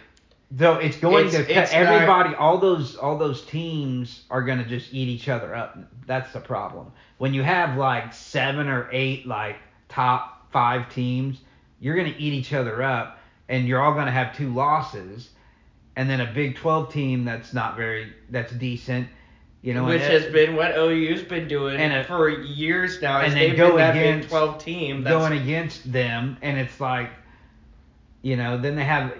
though 0.52 0.76
it's 0.76 0.98
going 0.98 1.28
It's- 1.28 1.46
to 1.48 1.54
cut 1.54 1.64
it's 1.64 1.74
not- 1.74 1.82
everybody. 1.82 2.36
all 2.36 2.58
those 2.58 2.96
all 2.96 3.18
those 3.18 3.44
teams 3.46 4.24
are 4.30 4.42
gonna 4.42 4.66
just 4.66 4.94
eat 4.94 5.08
each 5.10 5.30
other 5.30 5.54
up. 5.56 5.78
That's 6.08 6.32
the 6.34 6.40
problem. 6.40 6.92
When 7.18 7.34
you 7.34 7.44
have 7.44 7.78
like 7.78 8.14
seven 8.14 8.68
or 8.68 8.90
eight 8.92 9.26
like 9.28 9.58
top 9.90 10.52
five 10.52 10.90
teams, 10.90 11.42
you're 11.80 11.96
gonna 11.96 12.14
eat 12.18 12.34
each 12.34 12.54
other 12.54 12.82
up, 12.82 13.20
and 13.50 13.68
you're 13.68 13.82
all 13.82 13.94
gonna 13.94 14.12
have 14.12 14.36
two 14.36 14.54
losses, 14.54 15.30
and 15.96 16.10
then 16.10 16.22
a 16.22 16.32
Big 16.34 16.56
12 16.56 16.92
team 16.92 17.26
that's 17.26 17.54
not 17.54 17.76
very 17.76 18.14
that's 18.30 18.52
decent. 18.54 19.08
You 19.62 19.74
know, 19.74 19.86
which 19.86 20.02
has 20.04 20.24
it- 20.26 20.32
been 20.34 20.56
what 20.56 20.78
OU's 20.78 21.24
been 21.24 21.48
doing 21.48 21.78
And 21.78 21.92
a- 21.92 22.04
for 22.04 22.30
years 22.30 23.02
now. 23.02 23.22
and 23.22 23.34
they've 23.34 23.58
go 23.58 23.70
been 23.70 23.78
that 23.78 23.94
Big 23.94 24.02
against- 24.04 24.30
12 24.30 24.64
team. 24.64 25.04
That's, 25.04 25.16
going 25.16 25.42
against 25.42 25.92
them, 25.92 26.38
and 26.44 26.60
it's 26.60 26.80
like, 26.80 27.10
you 28.22 28.36
know, 28.38 28.58
then 28.58 28.76
they 28.76 28.84
have 28.84 29.14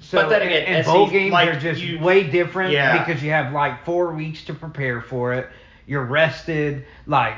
So, 0.00 0.20
But 0.20 0.28
then 0.28 0.42
again, 0.42 0.64
and, 0.66 0.76
and 0.78 0.84
bowl 0.86 1.08
games 1.08 1.32
like, 1.32 1.48
are 1.48 1.58
just 1.58 1.80
you- 1.80 1.98
way 1.98 2.24
different 2.24 2.72
Yeah. 2.72 3.02
because 3.06 3.22
you 3.22 3.30
have 3.30 3.54
like 3.54 3.86
four 3.86 4.12
weeks 4.12 4.44
to 4.44 4.52
prepare 4.54 5.00
for 5.00 5.32
it. 5.32 5.48
You're 5.86 6.04
rested. 6.04 6.84
Like 7.06 7.36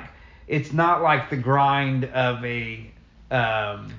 it's 0.49 0.73
not 0.73 1.00
like 1.00 1.31
the 1.31 1.37
grind 1.37 2.07
of 2.07 2.45
a 2.45 2.90
um 3.31 3.93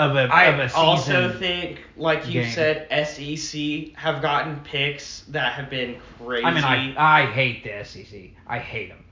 of 0.00 0.16
a 0.16 0.32
I 0.32 0.44
of 0.44 0.58
a 0.58 0.68
season. 0.68 0.84
also 0.84 1.38
think, 1.38 1.82
like 1.96 2.26
you 2.26 2.42
game. 2.42 2.50
said, 2.52 3.06
SEC 3.06 3.94
have 3.96 4.22
gotten 4.22 4.60
picks 4.60 5.20
that 5.28 5.52
have 5.52 5.68
been 5.70 6.00
crazy. 6.18 6.44
I 6.44 6.54
mean, 6.54 6.64
I 6.64 7.22
I 7.22 7.26
hate 7.26 7.64
the 7.64 7.84
SEC. 7.84 8.30
I 8.46 8.58
hate 8.58 8.88
them 8.88 9.04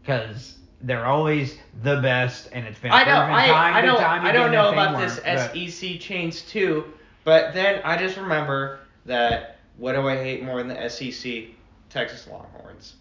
because 0.00 0.56
they're 0.80 1.06
always 1.06 1.58
the 1.82 2.00
best, 2.00 2.48
and 2.52 2.66
it's 2.66 2.78
been 2.78 2.92
I 2.92 3.04
know, 3.04 3.12
I, 3.12 3.78
I 3.78 3.82
don't, 3.82 3.98
time 4.00 4.24
I 4.24 4.32
don't 4.32 4.52
know 4.52 4.70
about 4.70 4.98
this 4.98 5.18
but- 5.20 5.52
SEC 5.52 5.98
change 6.00 6.46
too, 6.46 6.84
but 7.24 7.52
then 7.52 7.80
I 7.84 7.96
just 7.98 8.16
remember 8.16 8.80
that 9.06 9.58
what 9.76 9.92
do 9.92 10.08
I 10.08 10.16
hate 10.16 10.42
more 10.42 10.62
than 10.62 10.68
the 10.68 10.88
SEC? 10.88 11.44
Texas 11.90 12.26
Longhorns. 12.26 12.94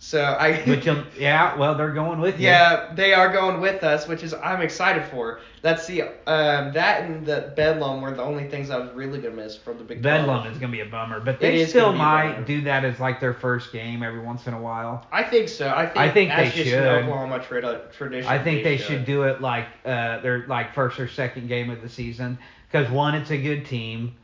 So 0.00 0.22
I. 0.22 0.48
Um, 0.88 1.06
yeah, 1.18 1.56
well 1.56 1.74
they're 1.74 1.92
going 1.92 2.20
with 2.20 2.38
you. 2.38 2.46
Yeah, 2.46 2.94
they 2.94 3.12
are 3.12 3.30
going 3.32 3.60
with 3.60 3.82
us, 3.84 4.06
which 4.08 4.22
is 4.22 4.32
I'm 4.32 4.62
excited 4.62 5.04
for. 5.04 5.40
That's 5.60 5.86
the 5.86 6.02
um 6.02 6.72
that 6.72 7.02
and 7.02 7.26
the 7.26 7.52
Bedlam 7.56 8.00
were 8.00 8.12
the 8.12 8.22
only 8.22 8.48
things 8.48 8.70
I 8.70 8.78
was 8.78 8.90
really 8.92 9.20
gonna 9.20 9.34
miss 9.34 9.56
from 9.56 9.76
the 9.76 9.84
Big 9.84 10.00
12. 10.00 10.20
Bedlam 10.26 10.46
is 10.52 10.58
gonna 10.58 10.72
be 10.72 10.80
a 10.80 10.86
bummer, 10.86 11.20
but 11.20 11.34
It 11.36 11.40
they 11.40 11.60
is 11.60 11.70
still 11.70 11.92
gonna 11.92 11.94
be 11.94 12.00
a 12.00 12.04
might 12.04 12.32
bummer. 12.34 12.46
do 12.46 12.60
that 12.62 12.84
as 12.84 13.00
like 13.00 13.20
their 13.20 13.34
first 13.34 13.72
game 13.72 14.02
every 14.02 14.20
once 14.20 14.46
in 14.46 14.54
a 14.54 14.60
while. 14.60 15.06
I 15.12 15.24
think 15.24 15.48
so. 15.48 15.68
I 15.68 15.86
think, 15.86 15.96
I 15.98 16.10
think 16.10 16.30
that's 16.30 16.50
they 16.54 16.56
just 16.62 16.70
should. 16.70 16.84
Oklahoma 16.86 17.40
tra- 17.40 17.82
tradition. 17.92 18.30
I 18.30 18.38
think 18.42 18.62
they 18.64 18.76
should 18.78 19.04
do 19.04 19.24
it 19.24 19.40
like 19.40 19.66
uh, 19.84 20.20
their 20.20 20.46
like 20.46 20.74
first 20.74 20.98
or 21.00 21.08
second 21.08 21.48
game 21.48 21.70
of 21.70 21.82
the 21.82 21.88
season 21.88 22.38
because 22.70 22.90
one, 22.90 23.14
it's 23.14 23.30
a 23.30 23.38
good 23.38 23.66
team. 23.66 24.14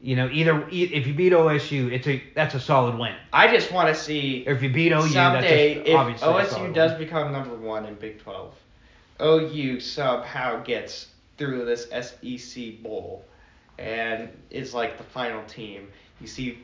You 0.00 0.14
know, 0.14 0.28
either 0.30 0.64
if 0.70 1.06
you 1.08 1.14
beat 1.14 1.32
OSU, 1.32 1.90
it's 1.90 2.06
a 2.06 2.22
that's 2.34 2.54
a 2.54 2.60
solid 2.60 2.96
win. 2.98 3.14
I 3.32 3.52
just 3.52 3.72
want 3.72 3.88
to 3.88 4.00
see 4.00 4.44
Or 4.46 4.52
if 4.52 4.62
you 4.62 4.70
beat 4.70 4.92
OU, 4.92 5.08
someday 5.08 5.74
that's 5.74 5.88
if 5.88 5.94
a, 5.94 5.96
obviously 5.96 6.28
a 6.28 6.32
OSU 6.32 6.74
does 6.74 6.92
win. 6.92 7.00
become 7.00 7.32
number 7.32 7.54
one 7.56 7.84
in 7.84 7.94
Big 7.96 8.20
12, 8.20 8.54
OU 9.20 9.80
somehow 9.80 10.62
gets 10.62 11.08
through 11.36 11.64
this 11.64 11.88
SEC 11.90 12.80
bowl 12.82 13.24
and 13.78 14.28
is 14.50 14.72
like 14.72 14.98
the 14.98 15.04
final 15.04 15.42
team. 15.46 15.88
You 16.20 16.28
see 16.28 16.58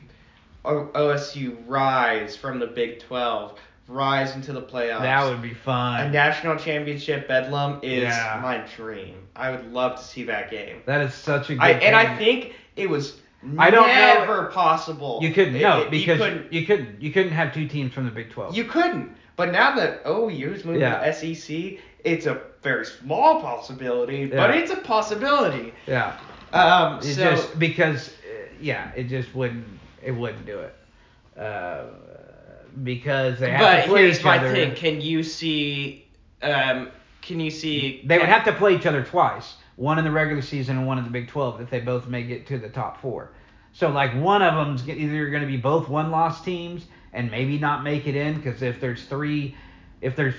OSU 0.63 1.57
rise 1.67 2.35
from 2.35 2.59
the 2.59 2.67
Big 2.67 2.99
12, 2.99 3.59
rise 3.87 4.35
into 4.35 4.53
the 4.53 4.61
playoffs. 4.61 5.01
That 5.01 5.25
would 5.29 5.41
be 5.41 5.53
fun. 5.53 6.01
a 6.07 6.09
national 6.09 6.57
championship 6.57 7.27
bedlam 7.27 7.79
is 7.83 8.03
Yeah. 8.03 8.39
my 8.41 8.57
dream. 8.75 9.15
I 9.35 9.51
would 9.51 9.71
love 9.73 9.97
to 9.97 10.03
see 10.03 10.23
that 10.23 10.49
game. 10.49 10.81
That 10.85 11.01
is 11.01 11.13
such 11.13 11.49
a 11.49 11.55
good. 11.55 11.61
I, 11.61 11.71
and 11.71 11.95
I 11.95 12.15
think 12.17 12.53
it 12.75 12.89
was 12.89 13.19
I 13.57 13.69
don't 13.69 13.87
know- 13.87 13.93
never 13.93 14.45
possible. 14.45 15.19
you 15.21 15.31
couldn't 15.31 15.55
It- 15.55 15.61
no 15.61 15.81
it- 15.81 15.91
because 15.91 16.19
you 16.19 16.25
couldn't. 16.25 16.53
you 16.53 16.65
couldn't 16.65 17.01
you 17.01 17.11
couldn't 17.11 17.31
have 17.31 17.53
two 17.53 17.67
teams 17.67 17.93
from 17.93 18.05
the 18.05 18.11
Big 18.11 18.29
Twelve. 18.31 18.55
You 18.55 18.65
couldn't. 18.65 19.15
But 19.35 19.51
now 19.51 19.75
that 19.75 20.01
OU's 20.07 20.63
moving 20.63 20.81
Yeah. 20.81 20.99
to 20.99 21.07
SEC, 21.13 21.79
it's 22.03 22.25
a 22.25 22.39
very 22.63 22.85
small 22.85 23.41
possibility, 23.41 24.25
but 24.27 24.55
it's 24.55 24.71
a 24.71 24.77
possibility. 24.77 25.73
yeah. 25.87 26.13
Um, 26.53 27.01
so 27.01 27.21
just 27.21 27.59
because 27.59 28.09
uh, 28.09 28.47
yeah, 28.61 28.91
it 28.95 29.03
just 29.09 29.35
wouldn't 29.35 29.65
it 30.03 30.11
wouldn't 30.11 30.45
do 30.45 30.59
it. 30.59 30.75
Uh, 31.37 31.83
because 32.83 33.39
they 33.39 33.51
have 33.51 33.59
but 33.59 33.81
to 33.83 33.87
play 33.89 34.01
here's 34.03 34.23
my 34.23 34.39
thing: 34.39 34.73
Can 34.75 35.01
you 35.01 35.23
see? 35.23 36.05
Um, 36.41 36.89
can 37.25 37.39
you 37.39 37.51
see? 37.51 38.01
They 38.05 38.17
would 38.17 38.29
have 38.29 38.45
to 38.45 38.53
play 38.53 38.75
each 38.75 38.85
other 38.85 39.03
twice, 39.03 39.55
one 39.75 39.97
in 39.97 40.05
the 40.05 40.11
regular 40.11 40.41
season 40.41 40.77
and 40.77 40.87
one 40.87 40.97
in 40.97 41.03
the 41.03 41.09
Big 41.09 41.27
12, 41.27 41.61
if 41.61 41.69
they 41.69 41.79
both 41.79 42.07
make 42.07 42.29
it 42.29 42.47
to 42.47 42.57
the 42.57 42.69
top 42.69 43.01
four. 43.01 43.31
So 43.73 43.89
like 43.89 44.15
one 44.15 44.41
of 44.41 44.53
them's 44.53 44.83
g- 44.83 44.93
either 44.93 45.29
going 45.29 45.41
to 45.41 45.47
be 45.47 45.57
both 45.57 45.89
one-loss 45.89 46.43
teams 46.45 46.85
and 47.11 47.29
maybe 47.29 47.57
not 47.57 47.83
make 47.83 48.07
it 48.07 48.15
in 48.15 48.35
because 48.35 48.61
if 48.61 48.79
there's 48.79 49.05
three, 49.05 49.55
if 50.01 50.15
there's 50.15 50.35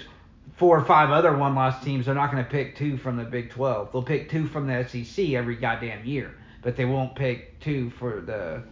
four 0.56 0.78
or 0.78 0.84
five 0.84 1.10
other 1.10 1.36
one-loss 1.36 1.82
teams, 1.84 2.06
they're 2.06 2.14
not 2.14 2.30
going 2.30 2.42
to 2.42 2.50
pick 2.50 2.76
two 2.76 2.96
from 2.96 3.16
the 3.16 3.24
Big 3.24 3.50
12. 3.50 3.92
They'll 3.92 4.02
pick 4.02 4.30
two 4.30 4.46
from 4.46 4.66
the 4.66 4.86
SEC 4.88 5.30
every 5.30 5.56
goddamn 5.56 6.06
year, 6.06 6.34
but 6.62 6.76
they 6.76 6.84
won't 6.84 7.14
pick 7.14 7.60
two 7.60 7.90
for 7.90 8.20
the 8.20 8.62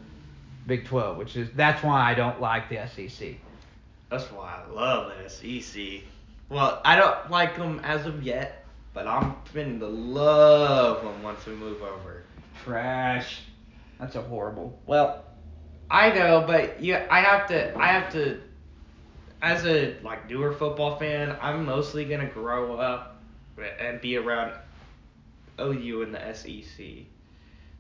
Big 0.67 0.87
12, 0.87 1.19
which 1.19 1.37
is 1.37 1.51
that's 1.55 1.83
why 1.83 2.11
I 2.11 2.15
don't 2.15 2.41
like 2.41 2.69
the 2.71 2.87
SEC. 2.89 3.35
That's 4.11 4.25
why 4.27 4.63
I 4.67 4.73
love 4.73 5.13
the 5.19 5.29
SEC. 5.29 6.05
Well, 6.49 6.81
I 6.85 6.97
don't 6.97 7.31
like 7.31 7.57
them 7.57 7.81
as 7.83 8.07
of 8.07 8.23
yet, 8.23 8.65
but 8.93 9.07
I'm 9.07 9.35
finna 9.53 9.81
love 9.83 11.03
them 11.03 11.23
once 11.23 11.45
we 11.47 11.55
move 11.55 11.83
over. 11.83 12.23
Trash. 12.63 13.41
That's 13.99 14.17
a 14.17 14.23
horrible. 14.23 14.79
Well, 14.87 15.25
I 15.91 16.11
know, 16.11 16.45
but 16.47 16.83
you, 16.83 16.97
I 16.97 17.21
have 17.21 17.47
to, 17.49 17.77
I 17.79 17.89
have 17.89 18.13
to, 18.13 18.41
as 19.43 19.65
a 19.67 19.97
like 20.03 20.29
newer 20.29 20.53
football 20.53 20.97
fan, 20.97 21.37
I'm 21.41 21.65
mostly 21.65 22.05
gonna 22.05 22.27
grow 22.27 22.77
up 22.77 23.23
and 23.79 24.01
be 24.01 24.17
around 24.17 24.53
OU 25.61 26.03
and 26.03 26.15
the 26.15 26.35
SEC. 26.35 27.07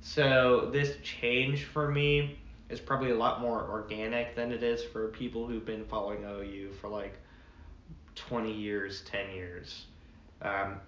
So 0.00 0.70
this 0.72 0.96
change 1.02 1.64
for 1.64 1.90
me 1.90 2.38
is 2.68 2.80
probably 2.80 3.10
a 3.10 3.16
lot 3.16 3.40
more 3.40 3.68
organic 3.70 4.34
than 4.36 4.52
it 4.52 4.62
is 4.62 4.82
for 4.82 5.08
people 5.08 5.46
who've 5.46 5.64
been 5.64 5.84
following 5.84 6.24
OU 6.24 6.72
for 6.80 6.88
like 6.88 7.14
20 8.16 8.52
years, 8.52 9.02
10 9.02 9.30
years. 9.34 9.86
Um, 10.42 10.80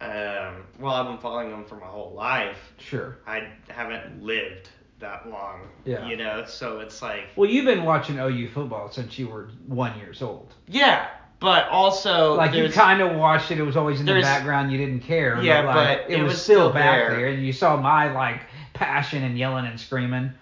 um, 0.00 0.64
well, 0.78 0.94
I've 0.94 1.06
been 1.06 1.18
following 1.18 1.50
them 1.50 1.64
for 1.64 1.76
my 1.76 1.86
whole 1.86 2.12
life. 2.12 2.72
Sure. 2.78 3.18
I 3.26 3.48
haven't 3.68 4.22
lived 4.22 4.70
that 4.98 5.28
long. 5.28 5.68
Yeah. 5.84 6.06
You 6.08 6.16
know, 6.16 6.44
so 6.46 6.80
it's 6.80 7.02
like 7.02 7.24
Well, 7.36 7.48
you've 7.50 7.66
been 7.66 7.84
watching 7.84 8.18
OU 8.18 8.48
football 8.48 8.90
since 8.90 9.18
you 9.18 9.28
were 9.28 9.50
one 9.66 9.98
years 9.98 10.22
old. 10.22 10.54
yeah, 10.66 11.08
but 11.38 11.68
also 11.68 12.34
like 12.34 12.54
you 12.54 12.68
kind 12.70 13.00
of 13.00 13.16
watched 13.16 13.50
it. 13.50 13.58
It 13.58 13.62
was 13.62 13.76
always 13.76 14.00
in 14.00 14.06
the 14.06 14.20
background. 14.20 14.70
You 14.70 14.78
didn't 14.78 15.00
care. 15.00 15.42
Yeah, 15.42 15.62
like, 15.62 15.74
but 15.74 16.10
it, 16.10 16.18
it 16.18 16.22
was, 16.22 16.32
was 16.32 16.42
still 16.42 16.56
still 16.68 16.72
back 16.72 17.08
there. 17.08 17.16
there. 17.16 17.28
and 17.28 17.44
You 17.44 17.52
saw 17.52 17.78
my 17.78 18.12
like 18.12 18.42
passion 18.74 19.22
and 19.22 19.38
yelling 19.38 19.66
and 19.66 19.80
screaming. 19.80 20.32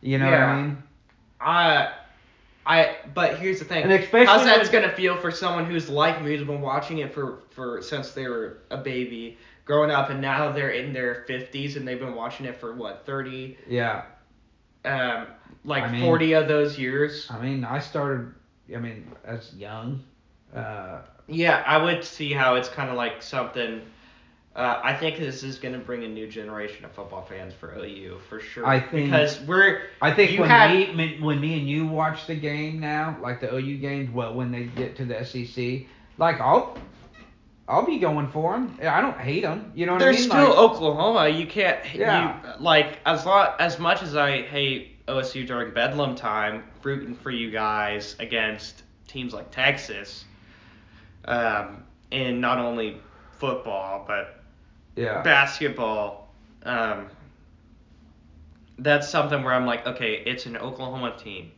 You 0.00 0.18
know 0.18 0.26
what 0.26 0.34
I 0.34 0.62
mean? 0.62 0.82
I, 1.40 1.92
I, 2.68 2.96
but 3.14 3.38
here's 3.38 3.58
the 3.58 3.64
thing. 3.64 3.82
And 3.84 3.92
especially 3.92 4.26
How's 4.26 4.44
that's 4.44 4.68
gonna 4.68 4.92
feel 4.92 5.16
for 5.16 5.30
someone 5.30 5.64
who's 5.64 5.88
like 5.88 6.22
me, 6.22 6.36
who's 6.36 6.46
been 6.46 6.60
watching 6.60 6.98
it 6.98 7.14
for 7.14 7.40
for 7.50 7.80
since 7.80 8.10
they 8.12 8.28
were 8.28 8.58
a 8.70 8.76
baby, 8.76 9.38
growing 9.64 9.90
up, 9.90 10.10
and 10.10 10.20
now 10.20 10.52
they're 10.52 10.70
in 10.70 10.92
their 10.92 11.24
50s 11.26 11.76
and 11.76 11.88
they've 11.88 11.98
been 11.98 12.14
watching 12.14 12.44
it 12.44 12.56
for 12.60 12.74
what 12.74 13.06
30, 13.06 13.56
Yeah. 13.66 14.02
um, 14.84 15.28
like 15.64 15.84
I 15.84 15.90
mean- 15.92 16.02
40 16.02 16.34
of 16.34 16.46
those 16.46 16.78
years. 16.78 17.26
I 17.30 17.38
mean, 17.40 17.64
I 17.64 17.78
started. 17.78 18.34
I 18.74 18.78
mean, 18.78 19.10
as 19.24 19.54
young. 19.54 20.04
Uh, 20.54 20.98
Yeah, 21.26 21.62
I 21.66 21.78
would 21.78 22.04
see 22.04 22.32
how 22.34 22.54
it's 22.56 22.68
kind 22.68 22.90
of 22.90 22.96
like 22.96 23.22
something. 23.22 23.80
Uh, 24.58 24.80
I 24.82 24.92
think 24.92 25.18
this 25.18 25.44
is 25.44 25.56
going 25.56 25.74
to 25.74 25.78
bring 25.78 26.02
a 26.02 26.08
new 26.08 26.26
generation 26.26 26.84
of 26.84 26.90
football 26.90 27.22
fans 27.22 27.54
for 27.54 27.78
OU 27.78 28.18
for 28.28 28.40
sure. 28.40 28.66
I 28.66 28.80
think- 28.80 29.06
because 29.06 29.40
we're 29.42 29.82
I 30.02 30.12
think 30.12 30.36
when 30.40 30.48
had- 30.50 30.96
me 30.96 31.16
when, 31.20 31.40
me 31.40 31.60
and 31.60 31.68
you 31.68 31.86
watch 31.86 32.26
the 32.26 32.34
game 32.34 32.80
now, 32.80 33.16
like 33.22 33.40
the 33.40 33.54
OU 33.54 33.78
games, 33.78 34.10
well, 34.12 34.34
when 34.34 34.50
they 34.50 34.64
get 34.64 34.96
to 34.96 35.04
the 35.04 35.24
SEC, 35.24 35.86
like 36.18 36.40
I'll 36.40 36.76
I'll 37.68 37.86
be 37.86 38.00
going 38.00 38.26
for 38.28 38.54
them. 38.54 38.76
I 38.82 39.00
don't 39.00 39.16
hate 39.20 39.42
them. 39.42 39.70
You 39.76 39.86
know 39.86 39.92
what 39.92 39.98
They're 40.00 40.08
I 40.08 40.12
mean? 40.12 40.22
still 40.22 40.48
Like, 40.48 40.58
Oklahoma. 40.58 41.28
You 41.28 41.46
can't. 41.46 41.78
Yeah. 41.94 42.40
You, 42.56 42.64
like 42.64 42.98
as 43.06 43.24
lot 43.26 43.60
as 43.60 43.78
much 43.78 44.02
as 44.02 44.16
I 44.16 44.42
hate 44.42 45.06
OSU 45.06 45.46
during 45.46 45.72
Bedlam 45.72 46.16
time, 46.16 46.64
rooting 46.82 47.14
for 47.14 47.30
you 47.30 47.52
guys 47.52 48.16
against 48.18 48.82
teams 49.06 49.32
like 49.32 49.52
Texas, 49.52 50.24
um, 51.26 51.84
in 52.10 52.40
not 52.40 52.58
only 52.58 53.00
football 53.38 54.04
but 54.04 54.37
yeah. 54.98 55.22
basketball. 55.22 56.28
Um, 56.62 57.06
that's 58.78 59.08
something 59.08 59.42
where 59.42 59.54
I'm 59.54 59.66
like, 59.66 59.86
okay, 59.86 60.22
it's 60.26 60.46
an 60.46 60.56
Oklahoma 60.56 61.16
team. 61.18 61.52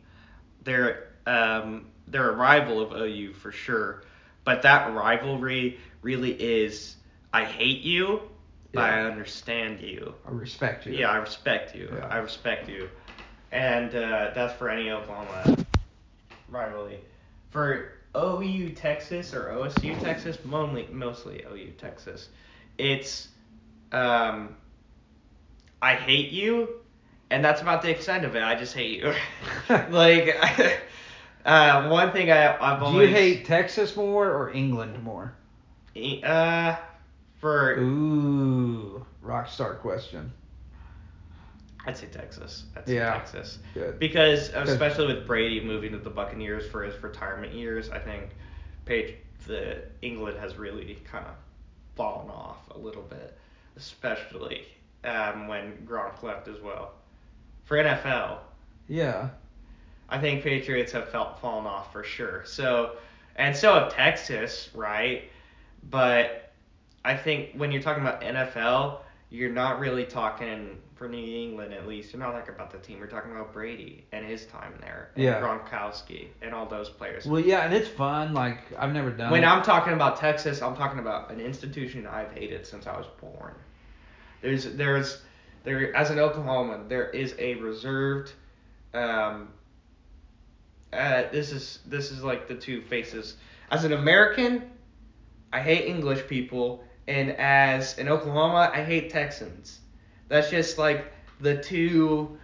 They're 0.63 1.09
um, 1.25 1.87
they're 2.07 2.29
a 2.29 2.35
rival 2.35 2.81
of 2.81 2.93
OU 2.93 3.33
for 3.33 3.51
sure, 3.51 4.03
but 4.43 4.63
that 4.63 4.93
rivalry 4.93 5.79
really 6.01 6.31
is 6.31 6.95
I 7.33 7.45
hate 7.45 7.81
you, 7.81 8.21
but 8.73 8.83
I 8.83 9.01
understand 9.01 9.81
you. 9.81 10.13
I 10.27 10.31
respect 10.31 10.85
you. 10.85 10.93
Yeah, 10.93 11.09
I 11.09 11.17
respect 11.17 11.75
you. 11.75 11.89
Yeah. 11.93 12.07
I 12.07 12.17
respect 12.17 12.69
you, 12.69 12.89
and 13.51 13.93
uh, 13.95 14.31
that's 14.33 14.53
for 14.57 14.69
any 14.69 14.89
Oklahoma 14.89 15.65
rivalry. 16.49 16.99
For 17.49 17.93
OU 18.15 18.71
Texas 18.71 19.33
or 19.33 19.49
OSU 19.49 19.99
Texas, 20.01 20.37
mostly 20.43 20.87
mostly 20.91 21.43
OU 21.51 21.71
Texas, 21.77 22.29
it's 22.77 23.29
um, 23.91 24.55
I 25.81 25.95
hate 25.95 26.31
you, 26.31 26.69
and 27.29 27.43
that's 27.43 27.61
about 27.61 27.81
the 27.81 27.89
extent 27.89 28.25
of 28.25 28.35
it. 28.35 28.43
I 28.43 28.55
just 28.55 28.73
hate 28.73 28.99
you. 28.99 29.13
like, 29.89 30.35
uh, 31.45 31.87
one 31.89 32.11
thing 32.11 32.31
I 32.31 32.55
I've 32.55 32.83
always. 32.83 33.07
Do 33.07 33.09
you 33.09 33.15
hate 33.15 33.45
Texas 33.45 33.95
more 33.95 34.29
or 34.29 34.51
England 34.51 35.01
more? 35.03 35.33
uh 36.23 36.75
for 37.39 37.77
Ooh, 37.79 39.05
rock 39.21 39.49
star 39.49 39.75
question. 39.75 40.31
I'd 41.85 41.97
say 41.97 42.05
Texas. 42.07 42.65
I'd 42.77 42.87
say 42.87 42.95
Yeah. 42.95 43.13
Texas. 43.13 43.59
Good. 43.73 43.97
Because 43.99 44.49
especially 44.53 45.07
with 45.13 45.25
Brady 45.25 45.59
moving 45.59 45.91
to 45.93 45.97
the 45.97 46.11
Buccaneers 46.11 46.67
for 46.69 46.83
his 46.83 47.01
retirement 47.01 47.53
years, 47.53 47.89
I 47.89 47.97
think 47.99 48.29
Page 48.85 49.15
the 49.47 49.81
England 50.01 50.37
has 50.39 50.55
really 50.57 50.99
kind 51.03 51.25
of 51.25 51.33
fallen 51.95 52.29
off 52.29 52.57
a 52.69 52.77
little 52.77 53.01
bit, 53.01 53.37
especially 53.77 54.65
um, 55.03 55.47
when 55.47 55.85
Gronk 55.85 56.21
left 56.23 56.47
as 56.47 56.59
well. 56.61 56.93
For 57.63 57.77
NFL, 57.77 58.39
Yeah. 58.87 59.29
I 60.09 60.19
think 60.19 60.43
Patriots 60.43 60.91
have 60.91 61.09
felt 61.09 61.39
fallen 61.39 61.65
off 61.65 61.91
for 61.93 62.03
sure. 62.03 62.43
So, 62.45 62.97
and 63.37 63.55
so 63.55 63.73
have 63.75 63.93
Texas, 63.93 64.69
right? 64.73 65.29
But 65.89 66.51
I 67.05 67.15
think 67.15 67.51
when 67.55 67.71
you're 67.71 67.81
talking 67.81 68.03
about 68.03 68.21
NFL, 68.21 68.99
you're 69.31 69.49
not 69.49 69.79
really 69.79 70.05
talking 70.05 70.77
for 70.95 71.07
New 71.07 71.17
England 71.17 71.73
at 71.73 71.87
least. 71.87 72.11
You're 72.11 72.21
not 72.21 72.33
talking 72.33 72.53
about 72.53 72.69
the 72.69 72.77
team. 72.77 72.99
You're 72.99 73.07
talking 73.07 73.31
about 73.31 73.53
Brady 73.53 74.05
and 74.11 74.25
his 74.25 74.45
time 74.45 74.73
there, 74.81 75.09
and 75.15 75.23
Yeah. 75.23 75.41
Gronkowski 75.41 76.27
and 76.41 76.53
all 76.53 76.65
those 76.65 76.89
players. 76.89 77.25
Well, 77.25 77.39
yeah, 77.39 77.61
and 77.61 77.73
it's 77.73 77.87
fun. 77.87 78.33
Like 78.33 78.59
I've 78.77 78.93
never 78.93 79.09
done. 79.09 79.31
When 79.31 79.43
it. 79.43 79.47
I'm 79.47 79.63
talking 79.63 79.93
about 79.93 80.17
Texas, 80.17 80.61
I'm 80.61 80.75
talking 80.75 80.99
about 80.99 81.31
an 81.31 81.39
institution 81.39 82.05
I've 82.05 82.31
hated 82.33 82.67
since 82.67 82.85
I 82.87 82.97
was 82.97 83.07
born. 83.21 83.55
There's 84.41 84.65
there's 84.75 85.21
there 85.63 85.95
as 85.95 86.09
an 86.09 86.17
Oklahoman, 86.17 86.89
there 86.89 87.09
is 87.09 87.33
a 87.39 87.55
reserved 87.55 88.33
um 88.93 89.47
uh 90.91 91.23
this 91.31 91.53
is 91.53 91.79
this 91.85 92.11
is 92.11 92.21
like 92.21 92.49
the 92.49 92.55
two 92.55 92.81
faces. 92.81 93.37
As 93.71 93.85
an 93.85 93.93
American, 93.93 94.69
I 95.53 95.61
hate 95.61 95.85
English 95.85 96.27
people 96.27 96.83
and 97.07 97.31
as 97.31 97.97
in 97.97 98.07
Oklahoma, 98.07 98.71
I 98.73 98.83
hate 98.83 99.09
Texans. 99.09 99.79
That's 100.27 100.49
just 100.49 100.77
like 100.77 101.11
the 101.39 101.61
two 101.61 102.37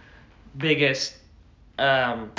biggest 0.56 1.14
um 1.78 2.32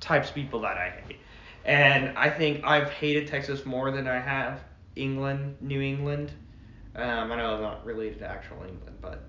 types 0.00 0.30
of 0.30 0.34
people 0.34 0.60
that 0.60 0.76
I 0.76 0.90
hate. 0.90 1.18
And 1.64 2.16
I 2.16 2.30
think 2.30 2.64
I've 2.64 2.90
hated 2.90 3.28
Texas 3.28 3.66
more 3.66 3.90
than 3.90 4.08
I 4.08 4.18
have 4.18 4.60
England, 4.96 5.56
New 5.60 5.80
England. 5.80 6.32
Um, 6.96 7.30
I 7.30 7.36
know 7.36 7.54
I'm 7.54 7.62
not 7.62 7.84
related 7.84 8.18
to 8.20 8.26
actual 8.28 8.64
England, 8.66 8.96
but 9.00 9.22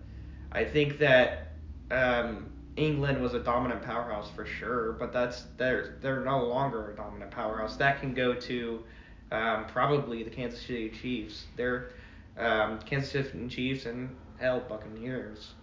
I 0.52 0.64
think 0.64 0.98
that 1.00 1.54
um, 1.92 2.50
England 2.78 3.22
was 3.22 3.34
a 3.34 3.40
dominant 3.40 3.84
powerhouse 3.84 4.30
for 4.32 4.46
sure. 4.46 4.94
But 4.94 5.14
that's 5.14 5.44
they're 5.58 5.98
they're 6.02 6.22
no 6.22 6.46
longer 6.46 6.92
a 6.92 6.96
dominant 6.96 7.32
powerhouse. 7.32 7.76
That 7.78 8.00
can 8.00 8.14
go 8.14 8.34
to 8.34 8.84
um, 9.32 9.66
probably 9.66 10.24
the 10.24 10.30
Kansas 10.30 10.62
City 10.62 10.90
Chiefs. 10.90 11.46
They're 11.56 11.92
um, 12.38 12.80
Kansas 12.80 13.12
City 13.12 13.48
Chiefs 13.48 13.86
and 13.86 14.16
hell 14.40 14.62
Buccaneers, 14.68 15.54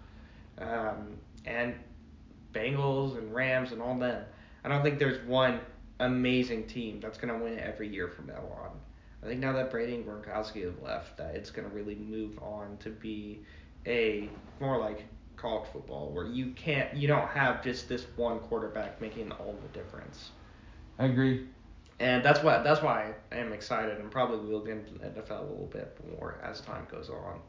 um, 0.59 1.19
and 1.45 1.75
Bengals 2.53 3.19
and 3.19 3.35
Rams 3.35 3.73
and 3.73 3.83
all 3.83 3.97
them. 3.99 4.25
I 4.65 4.69
don't 4.69 4.83
think 4.83 4.99
there's 4.99 5.25
one 5.27 5.61
amazing 6.01 6.67
team 6.67 7.01
that's 7.01 7.19
gonna 7.19 7.39
win 7.39 7.59
every 7.59 7.89
year 7.89 8.09
from 8.09 8.27
now 8.27 8.43
on. 8.63 8.71
I 9.23 9.27
think 9.27 9.41
now 9.41 9.53
that 9.53 9.71
Brady 9.71 9.97
and 9.97 10.07
Gronkowski 10.07 10.65
have 10.65 10.81
left, 10.83 11.17
that 11.17 11.35
it's 11.35 11.51
gonna 11.51 11.69
really 11.69 11.97
move 11.97 12.39
on 12.39 12.77
to 12.79 12.91
be 12.91 13.41
a 13.87 14.29
more 14.61 14.79
like 14.79 15.05
college 15.37 15.69
football 15.73 16.11
where 16.11 16.27
you 16.27 16.53
can't, 16.53 16.95
you 16.95 17.09
don't 17.09 17.29
have 17.29 17.63
just 17.63 17.89
this 17.89 18.07
one 18.17 18.41
quarterback 18.41 19.01
making 19.01 19.31
all 19.33 19.55
the 19.63 19.69
difference. 19.79 20.31
I 20.99 21.07
agree. 21.07 21.47
And 22.01 22.25
that's 22.25 22.43
why 22.43 22.63
that's 22.63 22.83
why 22.83 23.13
I 23.33 23.37
am 23.37 23.53
excited 23.53 23.99
and 23.99 24.11
probably 24.11 24.49
will 24.51 24.65
get 24.65 24.77
into 24.77 24.93
the 24.95 25.07
NFL 25.07 25.41
a 25.41 25.51
little 25.51 25.69
bit 25.73 25.99
more 26.19 26.39
as 26.43 26.61
time 26.61 26.87
goes 26.91 27.11
on. 27.11 27.41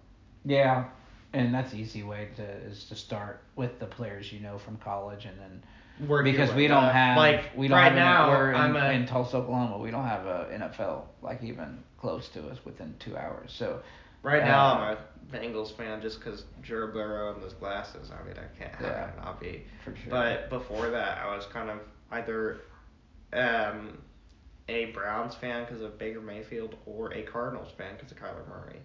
Yeah, 0.45 0.85
and 1.33 1.53
that's 1.53 1.71
the 1.71 1.77
easy 1.77 2.01
way 2.03 2.29
to 2.37 2.43
is 2.43 2.85
to 2.85 2.95
start 2.95 3.41
with 3.55 3.79
the 3.79 3.85
players 3.85 4.31
you 4.33 4.39
know 4.39 4.57
from 4.57 4.77
college, 4.77 5.25
and 5.25 5.37
then 5.39 5.63
Work 6.07 6.23
because 6.23 6.53
we 6.53 6.67
don't 6.67 6.85
up. 6.85 6.93
have 6.93 7.17
like 7.17 7.51
we 7.55 7.67
don't 7.67 7.77
right 7.77 7.91
have 7.91 7.95
now. 7.95 8.29
we're 8.29 8.53
in, 8.53 8.75
a, 8.75 8.89
in 8.91 9.05
Tulsa, 9.05 9.37
Oklahoma. 9.37 9.77
We 9.77 9.91
don't 9.91 10.05
have 10.07 10.25
a 10.25 10.47
NFL 10.51 11.03
like 11.21 11.43
even 11.43 11.83
close 11.99 12.29
to 12.29 12.47
us 12.47 12.57
within 12.65 12.95
two 12.99 13.17
hours. 13.17 13.51
So 13.51 13.81
Right 14.21 14.43
now, 14.43 14.71
Uh, 14.71 14.75
I'm 14.75 14.97
a 14.97 15.37
Bengals 15.37 15.71
fan 15.71 16.01
just 16.01 16.19
because 16.19 16.43
Joe 16.61 16.87
Burrow 16.87 17.33
and 17.33 17.41
those 17.43 17.53
glasses. 17.53 18.11
I 18.11 18.21
mean, 18.27 18.35
I 18.37 18.57
can't 18.57 18.73
how 18.75 18.85
Yeah. 18.85 19.09
can 19.11 19.19
I 19.19 19.25
not 19.25 19.39
be. 19.39 19.63
for 19.83 19.95
sure. 19.95 20.09
But 20.09 20.49
before 20.49 20.89
that, 20.89 21.19
I 21.19 21.35
was 21.35 21.45
kind 21.45 21.69
of 21.69 21.79
either 22.11 22.59
um, 23.33 23.97
a 24.69 24.85
Browns 24.91 25.35
fan 25.35 25.65
because 25.65 25.81
of 25.81 25.97
Baker 25.97 26.21
Mayfield 26.21 26.75
or 26.85 27.11
a 27.13 27.23
Cardinals 27.23 27.71
fan 27.77 27.95
because 27.95 28.11
of 28.11 28.17
Kyler 28.17 28.47
Murray. 28.47 28.79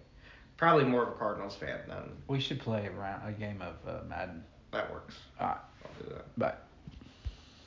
Probably 0.57 0.85
more 0.85 1.03
of 1.03 1.09
a 1.09 1.11
Cardinals 1.13 1.55
fan 1.55 1.79
than 1.87 2.11
we 2.27 2.39
should 2.39 2.59
play 2.59 2.87
a 2.87 2.91
round 2.91 3.21
a 3.27 3.31
game 3.31 3.61
of 3.61 3.75
uh, 3.87 4.03
Madden. 4.07 4.43
that 4.71 4.91
works. 4.91 5.15
Alright. 5.39 5.57
I'll 5.83 6.03
do 6.03 6.09
that. 6.15 6.39
Bye. 6.39 6.53